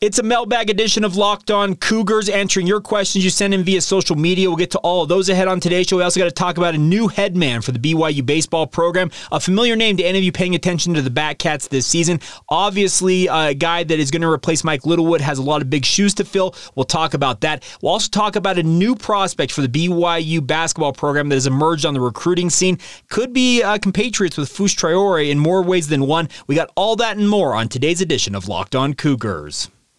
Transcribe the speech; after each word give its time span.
It's 0.00 0.18
a 0.18 0.22
mailbag 0.22 0.70
edition 0.70 1.04
of 1.04 1.16
Locked 1.16 1.50
On 1.50 1.76
Cougars, 1.76 2.30
answering 2.30 2.66
your 2.66 2.80
questions 2.80 3.22
you 3.22 3.28
send 3.28 3.52
in 3.52 3.62
via 3.64 3.82
social 3.82 4.16
media. 4.16 4.48
We'll 4.48 4.56
get 4.56 4.70
to 4.70 4.78
all 4.78 5.02
of 5.02 5.10
those 5.10 5.28
ahead 5.28 5.46
on 5.46 5.60
today's 5.60 5.88
show. 5.88 5.98
We 5.98 6.02
also 6.02 6.18
got 6.18 6.24
to 6.24 6.30
talk 6.30 6.56
about 6.56 6.74
a 6.74 6.78
new 6.78 7.08
headman 7.08 7.60
for 7.60 7.72
the 7.72 7.78
BYU 7.78 8.24
baseball 8.24 8.66
program, 8.66 9.10
a 9.30 9.38
familiar 9.38 9.76
name 9.76 9.98
to 9.98 10.02
any 10.02 10.16
of 10.16 10.24
you 10.24 10.32
paying 10.32 10.54
attention 10.54 10.94
to 10.94 11.02
the 11.02 11.10
Batcats 11.10 11.68
this 11.68 11.86
season. 11.86 12.18
Obviously, 12.48 13.26
a 13.26 13.52
guy 13.52 13.84
that 13.84 14.00
is 14.00 14.10
going 14.10 14.22
to 14.22 14.30
replace 14.30 14.64
Mike 14.64 14.86
Littlewood 14.86 15.20
has 15.20 15.36
a 15.36 15.42
lot 15.42 15.60
of 15.60 15.68
big 15.68 15.84
shoes 15.84 16.14
to 16.14 16.24
fill. 16.24 16.54
We'll 16.74 16.84
talk 16.84 17.12
about 17.12 17.42
that. 17.42 17.62
We'll 17.82 17.92
also 17.92 18.08
talk 18.08 18.36
about 18.36 18.56
a 18.56 18.62
new 18.62 18.96
prospect 18.96 19.52
for 19.52 19.60
the 19.60 19.68
BYU 19.68 20.46
basketball 20.46 20.94
program 20.94 21.28
that 21.28 21.36
has 21.36 21.46
emerged 21.46 21.84
on 21.84 21.92
the 21.92 22.00
recruiting 22.00 22.48
scene. 22.48 22.78
Could 23.10 23.34
be 23.34 23.62
uh, 23.62 23.76
compatriots 23.76 24.38
with 24.38 24.48
Fousse 24.48 24.74
Traore 24.74 25.28
in 25.28 25.38
more 25.38 25.62
ways 25.62 25.88
than 25.88 26.06
one. 26.06 26.30
We 26.46 26.54
got 26.54 26.70
all 26.74 26.96
that 26.96 27.18
and 27.18 27.28
more 27.28 27.54
on 27.54 27.68
today's 27.68 28.00
edition 28.00 28.34
of 28.34 28.48
Locked 28.48 28.74
On 28.74 28.94
Cougars. 28.94 29.68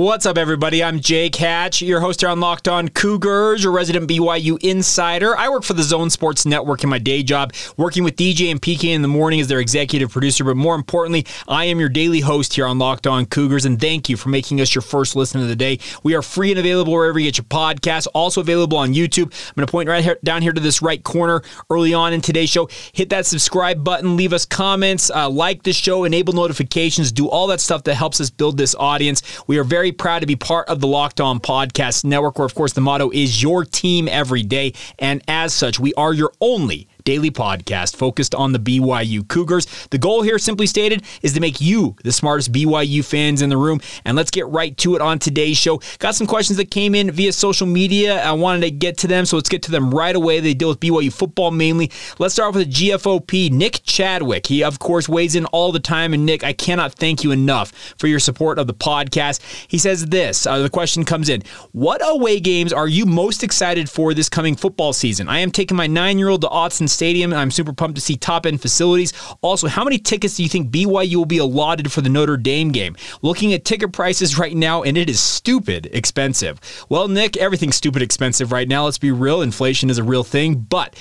What's 0.00 0.24
up, 0.24 0.38
everybody? 0.38 0.82
I'm 0.82 0.98
Jake 1.00 1.36
Hatch, 1.36 1.82
your 1.82 2.00
host 2.00 2.22
here 2.22 2.30
on 2.30 2.40
Locked 2.40 2.68
On 2.68 2.88
Cougars, 2.88 3.62
your 3.62 3.70
resident 3.70 4.08
BYU 4.08 4.56
insider. 4.62 5.36
I 5.36 5.50
work 5.50 5.62
for 5.62 5.74
the 5.74 5.82
Zone 5.82 6.08
Sports 6.08 6.46
Network 6.46 6.82
in 6.82 6.88
my 6.88 6.96
day 6.96 7.22
job, 7.22 7.52
working 7.76 8.02
with 8.02 8.16
DJ 8.16 8.50
and 8.50 8.62
PK 8.62 8.84
in 8.84 9.02
the 9.02 9.08
morning 9.08 9.40
as 9.40 9.48
their 9.48 9.60
executive 9.60 10.10
producer. 10.10 10.42
But 10.42 10.56
more 10.56 10.74
importantly, 10.74 11.26
I 11.46 11.66
am 11.66 11.78
your 11.78 11.90
daily 11.90 12.20
host 12.20 12.54
here 12.54 12.64
on 12.64 12.78
Locked 12.78 13.06
On 13.06 13.26
Cougars, 13.26 13.66
and 13.66 13.78
thank 13.78 14.08
you 14.08 14.16
for 14.16 14.30
making 14.30 14.62
us 14.62 14.74
your 14.74 14.80
first 14.80 15.16
listen 15.16 15.42
of 15.42 15.48
the 15.48 15.54
day. 15.54 15.78
We 16.02 16.14
are 16.14 16.22
free 16.22 16.50
and 16.50 16.58
available 16.58 16.94
wherever 16.94 17.18
you 17.18 17.26
get 17.26 17.36
your 17.36 17.44
podcasts, 17.44 18.06
also 18.14 18.40
available 18.40 18.78
on 18.78 18.94
YouTube. 18.94 19.24
I'm 19.24 19.54
going 19.56 19.66
to 19.66 19.70
point 19.70 19.90
right 19.90 20.02
here, 20.02 20.18
down 20.24 20.40
here 20.40 20.54
to 20.54 20.60
this 20.62 20.80
right 20.80 21.04
corner 21.04 21.42
early 21.68 21.92
on 21.92 22.14
in 22.14 22.22
today's 22.22 22.48
show. 22.48 22.70
Hit 22.94 23.10
that 23.10 23.26
subscribe 23.26 23.84
button, 23.84 24.16
leave 24.16 24.32
us 24.32 24.46
comments, 24.46 25.10
uh, 25.10 25.28
like 25.28 25.62
the 25.62 25.74
show, 25.74 26.04
enable 26.04 26.32
notifications, 26.32 27.12
do 27.12 27.28
all 27.28 27.48
that 27.48 27.60
stuff 27.60 27.84
that 27.84 27.96
helps 27.96 28.18
us 28.18 28.30
build 28.30 28.56
this 28.56 28.74
audience. 28.76 29.22
We 29.46 29.58
are 29.58 29.64
very 29.64 29.89
proud 29.92 30.20
to 30.20 30.26
be 30.26 30.36
part 30.36 30.68
of 30.68 30.80
the 30.80 30.86
Locked 30.86 31.20
On 31.20 31.40
Podcast 31.40 32.04
Network, 32.04 32.38
where, 32.38 32.46
of 32.46 32.54
course, 32.54 32.72
the 32.72 32.80
motto 32.80 33.10
is 33.10 33.42
your 33.42 33.64
team 33.64 34.08
every 34.08 34.42
day. 34.42 34.74
And 34.98 35.22
as 35.26 35.54
such, 35.54 35.80
we 35.80 35.94
are 35.94 36.12
your 36.12 36.32
only 36.40 36.88
daily 37.10 37.30
podcast 37.32 37.96
focused 37.96 38.36
on 38.36 38.52
the 38.52 38.58
BYU 38.60 39.26
Cougars. 39.26 39.66
The 39.90 39.98
goal 39.98 40.22
here, 40.22 40.38
simply 40.38 40.68
stated, 40.68 41.02
is 41.22 41.32
to 41.32 41.40
make 41.40 41.60
you 41.60 41.96
the 42.04 42.12
smartest 42.12 42.52
BYU 42.52 43.04
fans 43.04 43.42
in 43.42 43.50
the 43.50 43.56
room. 43.56 43.80
And 44.04 44.16
let's 44.16 44.30
get 44.30 44.46
right 44.46 44.76
to 44.76 44.94
it 44.94 45.00
on 45.00 45.18
today's 45.18 45.56
show. 45.56 45.82
Got 45.98 46.14
some 46.14 46.28
questions 46.28 46.56
that 46.58 46.70
came 46.70 46.94
in 46.94 47.10
via 47.10 47.32
social 47.32 47.66
media. 47.66 48.22
I 48.22 48.30
wanted 48.30 48.60
to 48.60 48.70
get 48.70 48.96
to 48.98 49.08
them, 49.08 49.26
so 49.26 49.34
let's 49.34 49.48
get 49.48 49.64
to 49.64 49.72
them 49.72 49.90
right 49.90 50.14
away. 50.14 50.38
They 50.38 50.54
deal 50.54 50.68
with 50.68 50.78
BYU 50.78 51.12
football 51.12 51.50
mainly. 51.50 51.90
Let's 52.20 52.34
start 52.34 52.50
off 52.50 52.54
with 52.54 52.68
a 52.68 52.70
GFOP, 52.70 53.50
Nick 53.50 53.80
Chadwick. 53.82 54.46
He, 54.46 54.62
of 54.62 54.78
course, 54.78 55.08
weighs 55.08 55.34
in 55.34 55.46
all 55.46 55.72
the 55.72 55.80
time. 55.80 56.14
And 56.14 56.24
Nick, 56.24 56.44
I 56.44 56.52
cannot 56.52 56.92
thank 56.94 57.24
you 57.24 57.32
enough 57.32 57.72
for 57.98 58.06
your 58.06 58.20
support 58.20 58.56
of 58.60 58.68
the 58.68 58.74
podcast. 58.74 59.40
He 59.66 59.78
says 59.78 60.06
this 60.06 60.46
uh, 60.46 60.60
the 60.60 60.70
question 60.70 61.04
comes 61.04 61.28
in 61.28 61.42
What 61.72 62.00
away 62.04 62.38
games 62.38 62.72
are 62.72 62.86
you 62.86 63.04
most 63.04 63.42
excited 63.42 63.90
for 63.90 64.14
this 64.14 64.28
coming 64.28 64.54
football 64.54 64.92
season? 64.92 65.28
I 65.28 65.40
am 65.40 65.50
taking 65.50 65.76
my 65.76 65.88
nine 65.88 66.20
year 66.20 66.28
old 66.28 66.42
to 66.42 66.48
Autzen 66.48 66.88
Stadium. 67.00 67.32
I'm 67.32 67.50
super 67.50 67.72
pumped 67.72 67.94
to 67.94 68.02
see 68.02 68.18
top 68.18 68.44
end 68.44 68.60
facilities. 68.60 69.14
Also, 69.40 69.68
how 69.68 69.84
many 69.84 69.96
tickets 69.96 70.36
do 70.36 70.42
you 70.42 70.50
think 70.50 70.70
BYU 70.70 71.16
will 71.16 71.24
be 71.24 71.38
allotted 71.38 71.90
for 71.90 72.02
the 72.02 72.10
Notre 72.10 72.36
Dame 72.36 72.72
game? 72.72 72.94
Looking 73.22 73.54
at 73.54 73.64
ticket 73.64 73.90
prices 73.90 74.36
right 74.36 74.54
now, 74.54 74.82
and 74.82 74.98
it 74.98 75.08
is 75.08 75.18
stupid 75.18 75.88
expensive. 75.92 76.60
Well, 76.90 77.08
Nick, 77.08 77.38
everything's 77.38 77.76
stupid 77.76 78.02
expensive 78.02 78.52
right 78.52 78.68
now. 78.68 78.84
Let's 78.84 78.98
be 78.98 79.12
real. 79.12 79.40
Inflation 79.40 79.88
is 79.88 79.96
a 79.96 80.02
real 80.02 80.24
thing. 80.24 80.56
But 80.56 80.94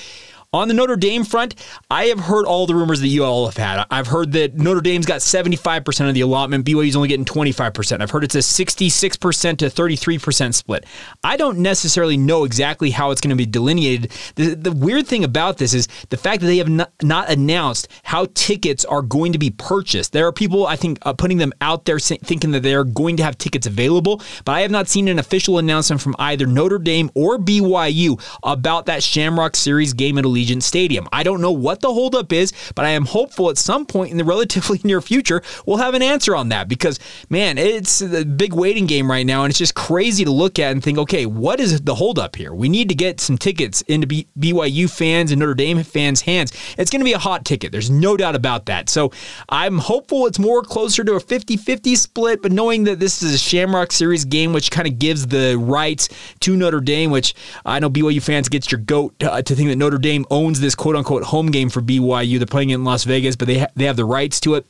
on 0.52 0.68
the 0.68 0.74
Notre 0.74 0.96
Dame 0.96 1.24
front, 1.24 1.54
I 1.92 2.06
have 2.06 2.20
heard 2.20 2.46
all 2.46 2.66
the 2.66 2.74
rumors 2.74 3.02
that 3.02 3.08
you 3.08 3.24
all 3.24 3.46
have 3.46 3.58
had. 3.58 3.86
I've 3.92 4.08
heard 4.08 4.32
that 4.32 4.56
Notre 4.56 4.82
Dame's 4.82 5.06
got 5.06 5.20
75% 5.20 6.08
of 6.08 6.16
the 6.16 6.22
allotment, 6.22 6.66
BYU's 6.66 6.96
only 6.96 7.08
getting 7.08 7.26
25%. 7.26 8.02
I've 8.02 8.10
heard 8.10 8.24
it's 8.24 8.34
a 8.34 8.40
66% 8.40 9.58
to 9.58 9.66
33% 9.68 10.54
split. 10.56 10.86
I 11.24 11.38
don't 11.38 11.60
necessarily 11.60 12.18
know 12.18 12.46
exactly 12.46 12.90
how 12.90 13.12
it's 13.12 13.22
going 13.22 13.30
to 13.30 13.36
be 13.36 13.46
delineated. 13.46 14.12
The, 14.36 14.56
the 14.56 14.72
weird 14.72 15.06
thing 15.06 15.24
about 15.24 15.58
this 15.58 15.76
is 15.76 15.88
the 16.10 16.18
fact 16.18 16.42
that 16.42 16.48
they 16.48 16.58
have 16.58 16.70
not, 16.70 16.92
not, 17.04 17.30
announced 17.30 17.88
how 18.04 18.26
tickets 18.34 18.86
are 18.86 19.04
going 19.04 19.34
to 19.34 19.40
be 19.40 19.52
purchased. 19.52 20.14
There 20.14 20.26
are 20.26 20.32
people, 20.32 20.66
I 20.66 20.78
think, 20.78 20.98
uh, 21.04 21.14
putting 21.14 21.38
them 21.38 21.54
out 21.62 21.86
there 21.86 22.00
thinking 22.00 22.52
that 22.52 22.64
they're 22.64 22.84
going 22.84 23.18
to 23.18 23.24
have 23.24 23.38
tickets 23.38 23.68
available, 23.68 24.22
but 24.46 24.54
I 24.54 24.62
have 24.62 24.72
not 24.72 24.88
seen 24.88 25.08
an 25.10 25.20
official 25.20 25.60
announcement 25.60 26.02
from 26.02 26.16
either 26.18 26.48
Notre 26.48 26.80
Dame 26.80 27.12
or 27.14 27.38
BYU 27.38 28.20
about 28.42 28.88
that 28.88 29.04
Shamrock 29.04 29.56
Series 29.56 29.94
game 29.94 30.18
at 30.18 30.26
Allegiant 30.40 30.64
Stadium. 30.64 31.08
I 31.12 31.24
don't 31.24 31.42
know 31.42 31.52
what 31.52 31.82
the 31.82 31.94
holdup 31.94 32.32
is, 32.32 32.54
but 32.76 32.86
I 32.86 32.90
am 32.90 33.06
hopeful 33.06 33.50
at 33.50 33.58
some 33.58 33.86
point 33.86 34.12
in 34.12 34.18
the 34.18 34.24
relatively 34.30 34.80
near 34.84 35.02
future 35.02 35.42
we'll 35.66 35.78
have 35.78 35.94
an 35.94 36.02
answer 36.02 36.36
on 36.36 36.50
that 36.50 36.68
because, 36.68 37.00
man, 37.30 37.58
it's 37.58 38.02
a 38.02 38.26
big 38.26 38.54
waiting 38.54 38.86
game 38.86 39.10
right 39.10 39.26
now, 39.26 39.44
and 39.44 39.52
it's 39.52 39.60
just 39.60 39.76
crazy 39.76 40.24
to 40.26 40.32
look 40.32 40.60
at 40.60 40.72
and 40.72 40.84
think, 40.84 40.98
okay, 40.98 41.26
what 41.26 41.60
is 41.60 41.82
the 41.82 41.96
holdup 41.96 42.36
here? 42.36 42.54
We 42.54 42.70
need 42.70 42.90
to 42.90 42.96
get 42.96 43.20
some 43.20 43.38
tickets 43.38 43.82
into 43.84 44.08
B- 44.08 44.28
BYU 44.38 44.90
fans 44.90 45.32
and 45.32 45.40
Notre 45.40 45.54
Dame 45.54 45.84
fans' 45.84 46.22
hands. 46.22 46.54
It's 46.78 46.90
going 46.90 47.02
to 47.02 47.06
be 47.06 47.14
a 47.14 47.20
hot 47.20 47.46
ticket. 47.46 47.72
There's 47.72 47.90
no 47.90 48.18
doubt 48.18 48.36
about 48.36 48.66
that. 48.68 48.90
So 48.90 49.12
I'm 49.50 49.78
hopeful 49.78 50.26
it's 50.28 50.40
more 50.40 50.62
closer 50.62 51.04
to 51.04 51.14
a 51.14 51.20
50 51.20 51.58
50 51.58 51.96
split, 51.96 52.42
but 52.42 52.52
knowing 52.52 52.84
that 52.86 53.00
this 53.00 53.22
is 53.22 53.34
a 53.34 53.38
Shamrock 53.38 53.92
Series 53.92 54.26
game, 54.26 54.54
which 54.54 54.72
kind 54.72 54.88
of 54.88 55.00
gives 55.00 55.28
the 55.28 55.58
rights 55.58 56.10
to 56.42 56.56
Notre 56.56 56.82
Dame, 56.82 57.12
which 57.12 57.36
I 57.66 57.80
know 57.80 57.90
BYU 57.90 58.22
fans 58.22 58.50
gets 58.50 58.72
your 58.72 58.80
goat 58.80 59.18
to, 59.20 59.42
to 59.44 59.56
think 59.56 59.70
that 59.70 59.78
Notre 59.78 59.98
Dame 59.98 60.26
owns 60.30 60.60
this 60.60 60.76
quote 60.76 60.96
unquote 60.96 61.24
home 61.24 61.52
game 61.52 61.70
for 61.70 61.82
BYU. 61.82 62.38
They're 62.38 62.46
playing 62.46 62.70
it 62.70 62.76
in 62.76 62.84
Las 62.84 63.04
Vegas, 63.04 63.36
but 63.36 63.48
they 63.48 63.60
ha- 63.60 63.68
they 63.76 63.86
have 63.86 63.96
the 63.96 64.06
rights 64.06 64.40
to 64.42 64.56
it. 64.56 64.66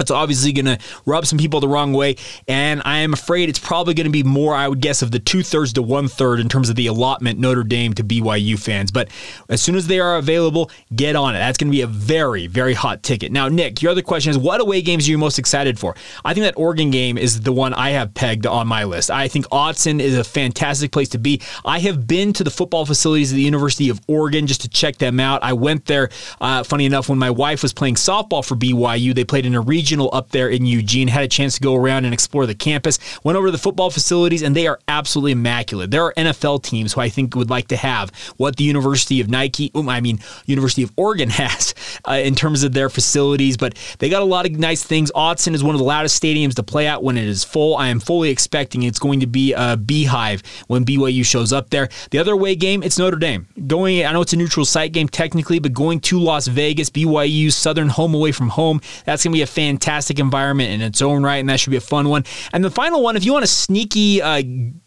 It's 0.00 0.10
obviously 0.10 0.52
going 0.52 0.64
to 0.66 0.78
rub 1.06 1.24
some 1.24 1.38
people 1.38 1.60
the 1.60 1.68
wrong 1.68 1.92
way, 1.92 2.16
and 2.48 2.82
I 2.84 2.98
am 2.98 3.12
afraid 3.12 3.48
it's 3.48 3.60
probably 3.60 3.94
going 3.94 4.06
to 4.06 4.10
be 4.10 4.24
more, 4.24 4.52
I 4.52 4.66
would 4.66 4.80
guess, 4.80 5.02
of 5.02 5.12
the 5.12 5.20
two 5.20 5.44
thirds 5.44 5.72
to 5.74 5.82
one 5.82 6.08
third 6.08 6.40
in 6.40 6.48
terms 6.48 6.68
of 6.68 6.74
the 6.74 6.88
allotment 6.88 7.38
Notre 7.38 7.62
Dame 7.62 7.94
to 7.94 8.02
BYU 8.02 8.58
fans. 8.58 8.90
But 8.90 9.08
as 9.48 9.62
soon 9.62 9.76
as 9.76 9.86
they 9.86 10.00
are 10.00 10.16
available, 10.16 10.68
get 10.96 11.14
on 11.14 11.36
it. 11.36 11.38
That's 11.38 11.56
going 11.56 11.70
to 11.70 11.76
be 11.76 11.82
a 11.82 11.86
very, 11.86 12.48
very 12.48 12.74
hot 12.74 13.04
ticket. 13.04 13.30
Now, 13.30 13.48
Nick, 13.48 13.82
your 13.82 13.92
other 13.92 14.02
question 14.02 14.30
is 14.30 14.38
what 14.38 14.60
away 14.60 14.82
games 14.82 15.06
are 15.06 15.12
you 15.12 15.18
most 15.18 15.38
excited 15.38 15.78
for? 15.78 15.94
I 16.24 16.34
think 16.34 16.42
that 16.42 16.58
Oregon 16.58 16.90
game 16.90 17.16
is 17.16 17.42
the 17.42 17.52
one 17.52 17.72
I 17.72 17.90
have 17.90 18.14
pegged 18.14 18.46
on 18.46 18.66
my 18.66 18.82
list. 18.82 19.12
I 19.12 19.28
think 19.28 19.46
Autzen 19.50 20.00
is 20.00 20.18
a 20.18 20.24
fantastic 20.24 20.90
place 20.90 21.10
to 21.10 21.18
be. 21.18 21.40
I 21.64 21.78
have 21.78 22.08
been 22.08 22.32
to 22.32 22.42
the 22.42 22.50
football 22.50 22.84
facilities 22.84 23.30
of 23.30 23.36
the 23.36 23.42
University 23.42 23.90
of 23.90 24.00
Oregon 24.08 24.48
just 24.48 24.62
to 24.62 24.68
check 24.68 24.96
them 24.96 25.20
out. 25.20 25.44
I 25.44 25.52
went 25.52 25.84
there, 25.84 26.10
uh, 26.40 26.64
funny 26.64 26.84
enough, 26.84 27.08
when 27.08 27.18
my 27.20 27.30
wife 27.30 27.62
was 27.62 27.72
playing 27.72 27.94
softball 27.94 28.44
for 28.44 28.56
BYU. 28.56 29.14
They 29.14 29.24
played 29.24 29.46
in 29.46 29.54
a 29.54 29.60
region 29.60 29.83
regional 29.84 30.08
up 30.14 30.30
there 30.30 30.48
in 30.48 30.64
Eugene. 30.64 31.08
Had 31.08 31.24
a 31.24 31.28
chance 31.28 31.56
to 31.56 31.60
go 31.60 31.74
around 31.74 32.06
and 32.06 32.14
explore 32.14 32.46
the 32.46 32.54
campus. 32.54 32.98
Went 33.22 33.36
over 33.36 33.50
the 33.50 33.58
football 33.58 33.90
facilities, 33.90 34.40
and 34.40 34.56
they 34.56 34.66
are 34.66 34.78
absolutely 34.88 35.32
immaculate. 35.32 35.90
There 35.90 36.02
are 36.02 36.14
NFL 36.14 36.62
teams 36.62 36.94
who 36.94 37.02
I 37.02 37.10
think 37.10 37.36
would 37.36 37.50
like 37.50 37.68
to 37.68 37.76
have 37.76 38.10
what 38.38 38.56
the 38.56 38.64
University 38.64 39.20
of 39.20 39.28
Nike, 39.28 39.70
I 39.74 40.00
mean 40.00 40.20
University 40.46 40.82
of 40.82 40.90
Oregon 40.96 41.28
has 41.42 41.74
uh, 42.08 42.14
in 42.14 42.34
terms 42.34 42.62
of 42.64 42.72
their 42.72 42.88
facilities. 42.88 43.58
But 43.58 43.74
they 43.98 44.08
got 44.08 44.22
a 44.22 44.24
lot 44.24 44.46
of 44.46 44.52
nice 44.52 44.82
things. 44.82 45.12
Autzen 45.12 45.52
is 45.52 45.62
one 45.62 45.74
of 45.74 45.78
the 45.78 45.84
loudest 45.84 46.20
stadiums 46.20 46.54
to 46.54 46.62
play 46.62 46.86
at 46.86 47.02
when 47.02 47.18
it 47.18 47.24
is 47.24 47.44
full. 47.44 47.76
I 47.76 47.88
am 47.88 48.00
fully 48.00 48.30
expecting 48.30 48.84
it's 48.84 48.98
going 48.98 49.20
to 49.20 49.26
be 49.26 49.52
a 49.52 49.76
beehive 49.76 50.42
when 50.66 50.86
BYU 50.86 51.26
shows 51.26 51.52
up 51.52 51.68
there. 51.68 51.90
The 52.10 52.18
other 52.18 52.36
way 52.36 52.54
game, 52.54 52.82
it's 52.82 52.98
Notre 52.98 53.18
Dame. 53.18 53.46
Going, 53.66 54.06
I 54.06 54.12
know 54.12 54.22
it's 54.22 54.32
a 54.32 54.38
neutral 54.38 54.64
site 54.64 54.92
game 54.92 55.08
technically, 55.08 55.58
but 55.58 55.74
going 55.74 56.00
to 56.00 56.18
Las 56.18 56.46
Vegas, 56.46 56.88
BYU 56.88 57.52
Southern 57.52 57.90
home 57.90 58.14
away 58.14 58.32
from 58.32 58.48
home, 58.48 58.80
that's 59.04 59.24
going 59.24 59.32
to 59.32 59.36
be 59.36 59.42
a 59.42 59.46
fantastic 59.46 59.73
fantastic 59.74 60.20
environment 60.20 60.70
in 60.70 60.80
its 60.80 61.02
own 61.02 61.22
right, 61.24 61.38
and 61.38 61.48
that 61.48 61.58
should 61.58 61.70
be 61.70 61.76
a 61.76 61.80
fun 61.80 62.08
one. 62.08 62.24
And 62.52 62.64
the 62.64 62.70
final 62.70 63.02
one, 63.02 63.16
if 63.16 63.24
you 63.24 63.32
want 63.32 63.44
a 63.44 63.48
sneaky, 63.48 64.22
uh, 64.22 64.42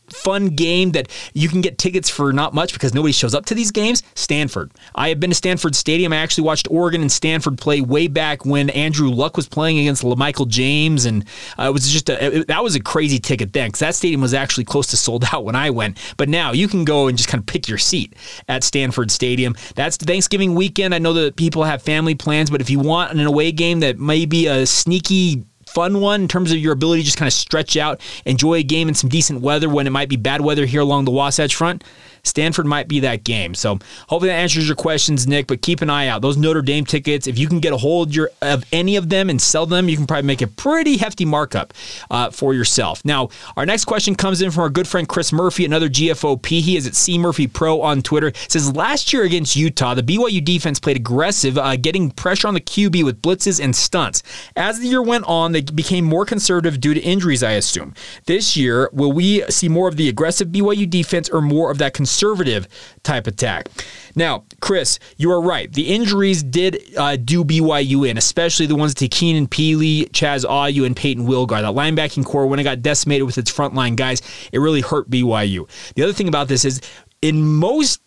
fun 0.09 0.47
game 0.47 0.91
that 0.91 1.09
you 1.33 1.49
can 1.49 1.61
get 1.61 1.77
tickets 1.77 2.09
for 2.09 2.31
not 2.33 2.53
much 2.53 2.73
because 2.73 2.93
nobody 2.93 3.11
shows 3.11 3.35
up 3.35 3.45
to 3.45 3.55
these 3.55 3.71
games, 3.71 4.03
Stanford. 4.15 4.71
I 4.95 5.09
have 5.09 5.19
been 5.19 5.31
to 5.31 5.35
Stanford 5.35 5.75
Stadium. 5.75 6.13
I 6.13 6.17
actually 6.17 6.45
watched 6.45 6.67
Oregon 6.69 7.01
and 7.01 7.11
Stanford 7.11 7.57
play 7.57 7.81
way 7.81 8.07
back 8.07 8.45
when 8.45 8.69
Andrew 8.71 9.09
Luck 9.09 9.37
was 9.37 9.47
playing 9.47 9.79
against 9.79 10.03
Michael 10.03 10.45
James, 10.45 11.05
and 11.05 11.25
uh, 11.59 11.63
it 11.63 11.73
was 11.73 11.89
just 11.89 12.09
a, 12.09 12.39
it, 12.39 12.47
that 12.47 12.63
was 12.63 12.75
a 12.75 12.79
crazy 12.79 13.19
ticket 13.19 13.53
then 13.53 13.69
because 13.69 13.79
that 13.79 13.95
stadium 13.95 14.21
was 14.21 14.33
actually 14.33 14.65
close 14.65 14.87
to 14.87 14.97
sold 14.97 15.25
out 15.31 15.43
when 15.43 15.55
I 15.55 15.69
went. 15.69 15.97
But 16.17 16.29
now 16.29 16.51
you 16.51 16.67
can 16.67 16.85
go 16.85 17.07
and 17.07 17.17
just 17.17 17.29
kind 17.29 17.41
of 17.41 17.45
pick 17.45 17.67
your 17.67 17.77
seat 17.77 18.15
at 18.47 18.63
Stanford 18.63 19.11
Stadium. 19.11 19.55
That's 19.75 19.97
Thanksgiving 19.97 20.55
weekend. 20.55 20.95
I 20.95 20.99
know 20.99 21.13
that 21.13 21.35
people 21.35 21.63
have 21.63 21.81
family 21.81 22.15
plans, 22.15 22.49
but 22.49 22.61
if 22.61 22.69
you 22.69 22.79
want 22.79 23.11
an 23.11 23.25
away 23.25 23.51
game 23.51 23.81
that 23.81 23.99
may 23.99 24.25
be 24.25 24.47
a 24.47 24.65
sneaky 24.65 25.43
fun 25.77 26.01
one 26.01 26.21
in 26.21 26.27
terms 26.27 26.51
of 26.51 26.57
your 26.57 26.73
ability 26.73 27.03
to 27.03 27.05
just 27.05 27.19
kind 27.19 27.27
of 27.27 27.33
stretch 27.33 27.77
out, 27.77 28.01
enjoy 28.25 28.55
a 28.55 28.63
game 28.63 28.87
in 28.87 28.95
some 28.95 29.11
decent 29.11 29.41
weather 29.41 29.69
when 29.69 29.85
it 29.85 29.91
might 29.91 30.09
be 30.09 30.15
bad 30.15 30.41
weather 30.41 30.65
here 30.65 30.81
along 30.81 31.05
the 31.05 31.11
Wasatch 31.11 31.53
Front, 31.53 31.83
Stanford 32.27 32.65
might 32.65 32.87
be 32.87 32.99
that 33.01 33.23
game. 33.23 33.55
So 33.55 33.79
hopefully 34.07 34.29
that 34.29 34.37
answers 34.37 34.67
your 34.67 34.75
questions, 34.75 35.27
Nick. 35.27 35.47
But 35.47 35.61
keep 35.61 35.81
an 35.81 35.89
eye 35.89 36.07
out. 36.07 36.21
Those 36.21 36.37
Notre 36.37 36.61
Dame 36.61 36.85
tickets, 36.85 37.27
if 37.27 37.39
you 37.39 37.47
can 37.47 37.59
get 37.59 37.73
a 37.73 37.77
hold 37.77 38.13
your, 38.13 38.29
of 38.41 38.63
any 38.71 38.95
of 38.95 39.09
them 39.09 39.29
and 39.29 39.41
sell 39.41 39.65
them, 39.65 39.89
you 39.89 39.95
can 39.95 40.05
probably 40.05 40.27
make 40.27 40.41
a 40.41 40.47
pretty 40.47 40.97
hefty 40.97 41.25
markup 41.25 41.73
uh, 42.11 42.29
for 42.29 42.53
yourself. 42.53 43.03
Now, 43.05 43.29
our 43.55 43.65
next 43.65 43.85
question 43.85 44.15
comes 44.15 44.41
in 44.41 44.51
from 44.51 44.63
our 44.63 44.69
good 44.69 44.87
friend 44.87 45.07
Chris 45.07 45.31
Murphy, 45.31 45.65
another 45.65 45.89
GFOP. 45.89 46.45
He 46.61 46.77
is 46.77 46.87
at 46.87 46.95
C 46.95 47.17
Murphy 47.17 47.47
Pro 47.47 47.81
on 47.81 48.01
Twitter. 48.01 48.31
says 48.47 48.75
last 48.75 49.13
year 49.13 49.23
against 49.23 49.55
Utah, 49.55 49.93
the 49.93 50.03
BYU 50.03 50.43
defense 50.43 50.79
played 50.79 50.97
aggressive, 50.97 51.57
uh, 51.57 51.75
getting 51.75 52.11
pressure 52.11 52.47
on 52.47 52.53
the 52.53 52.61
QB 52.61 53.03
with 53.05 53.21
blitzes 53.21 53.63
and 53.63 53.75
stunts. 53.75 54.23
As 54.55 54.79
the 54.79 54.87
year 54.87 55.01
went 55.01 55.25
on, 55.25 55.51
they 55.51 55.61
became 55.61 56.05
more 56.05 56.25
conservative 56.25 56.79
due 56.79 56.93
to 56.93 57.01
injuries, 57.01 57.43
I 57.43 57.51
assume. 57.51 57.93
This 58.25 58.57
year, 58.57 58.89
will 58.91 59.11
we 59.11 59.43
see 59.49 59.69
more 59.69 59.87
of 59.87 59.95
the 59.95 60.09
aggressive 60.09 60.49
BYU 60.49 60.89
defense 60.89 61.29
or 61.29 61.41
more 61.41 61.71
of 61.71 61.77
that 61.77 61.93
conservative? 61.93 62.16
Conservative 62.17 62.67
type 63.03 63.27
attack. 63.27 63.67
Now, 64.15 64.45
Chris, 64.59 64.97
you 65.17 65.31
are 65.31 65.39
right. 65.39 65.71
The 65.71 65.93
injuries 65.93 66.41
did 66.41 66.81
uh, 66.97 67.15
do 67.15 67.43
BYU 67.43 68.09
in, 68.09 68.17
especially 68.17 68.65
the 68.65 68.75
ones 68.75 68.95
to 68.95 69.07
Keenan 69.07 69.47
Pili, 69.47 70.09
Chaz 70.09 70.43
Ayu, 70.43 70.85
and 70.85 70.95
Peyton 70.95 71.27
Wilgar. 71.27 71.61
That 71.61 71.75
linebacking 71.75 72.25
core, 72.25 72.47
when 72.47 72.59
it 72.59 72.63
got 72.63 72.81
decimated 72.81 73.27
with 73.27 73.37
its 73.37 73.51
frontline 73.51 73.95
guys, 73.95 74.23
it 74.51 74.57
really 74.57 74.81
hurt 74.81 75.09
BYU. 75.11 75.69
The 75.93 76.01
other 76.01 76.13
thing 76.13 76.27
about 76.27 76.47
this 76.47 76.65
is, 76.65 76.81
in 77.21 77.45
most 77.45 78.01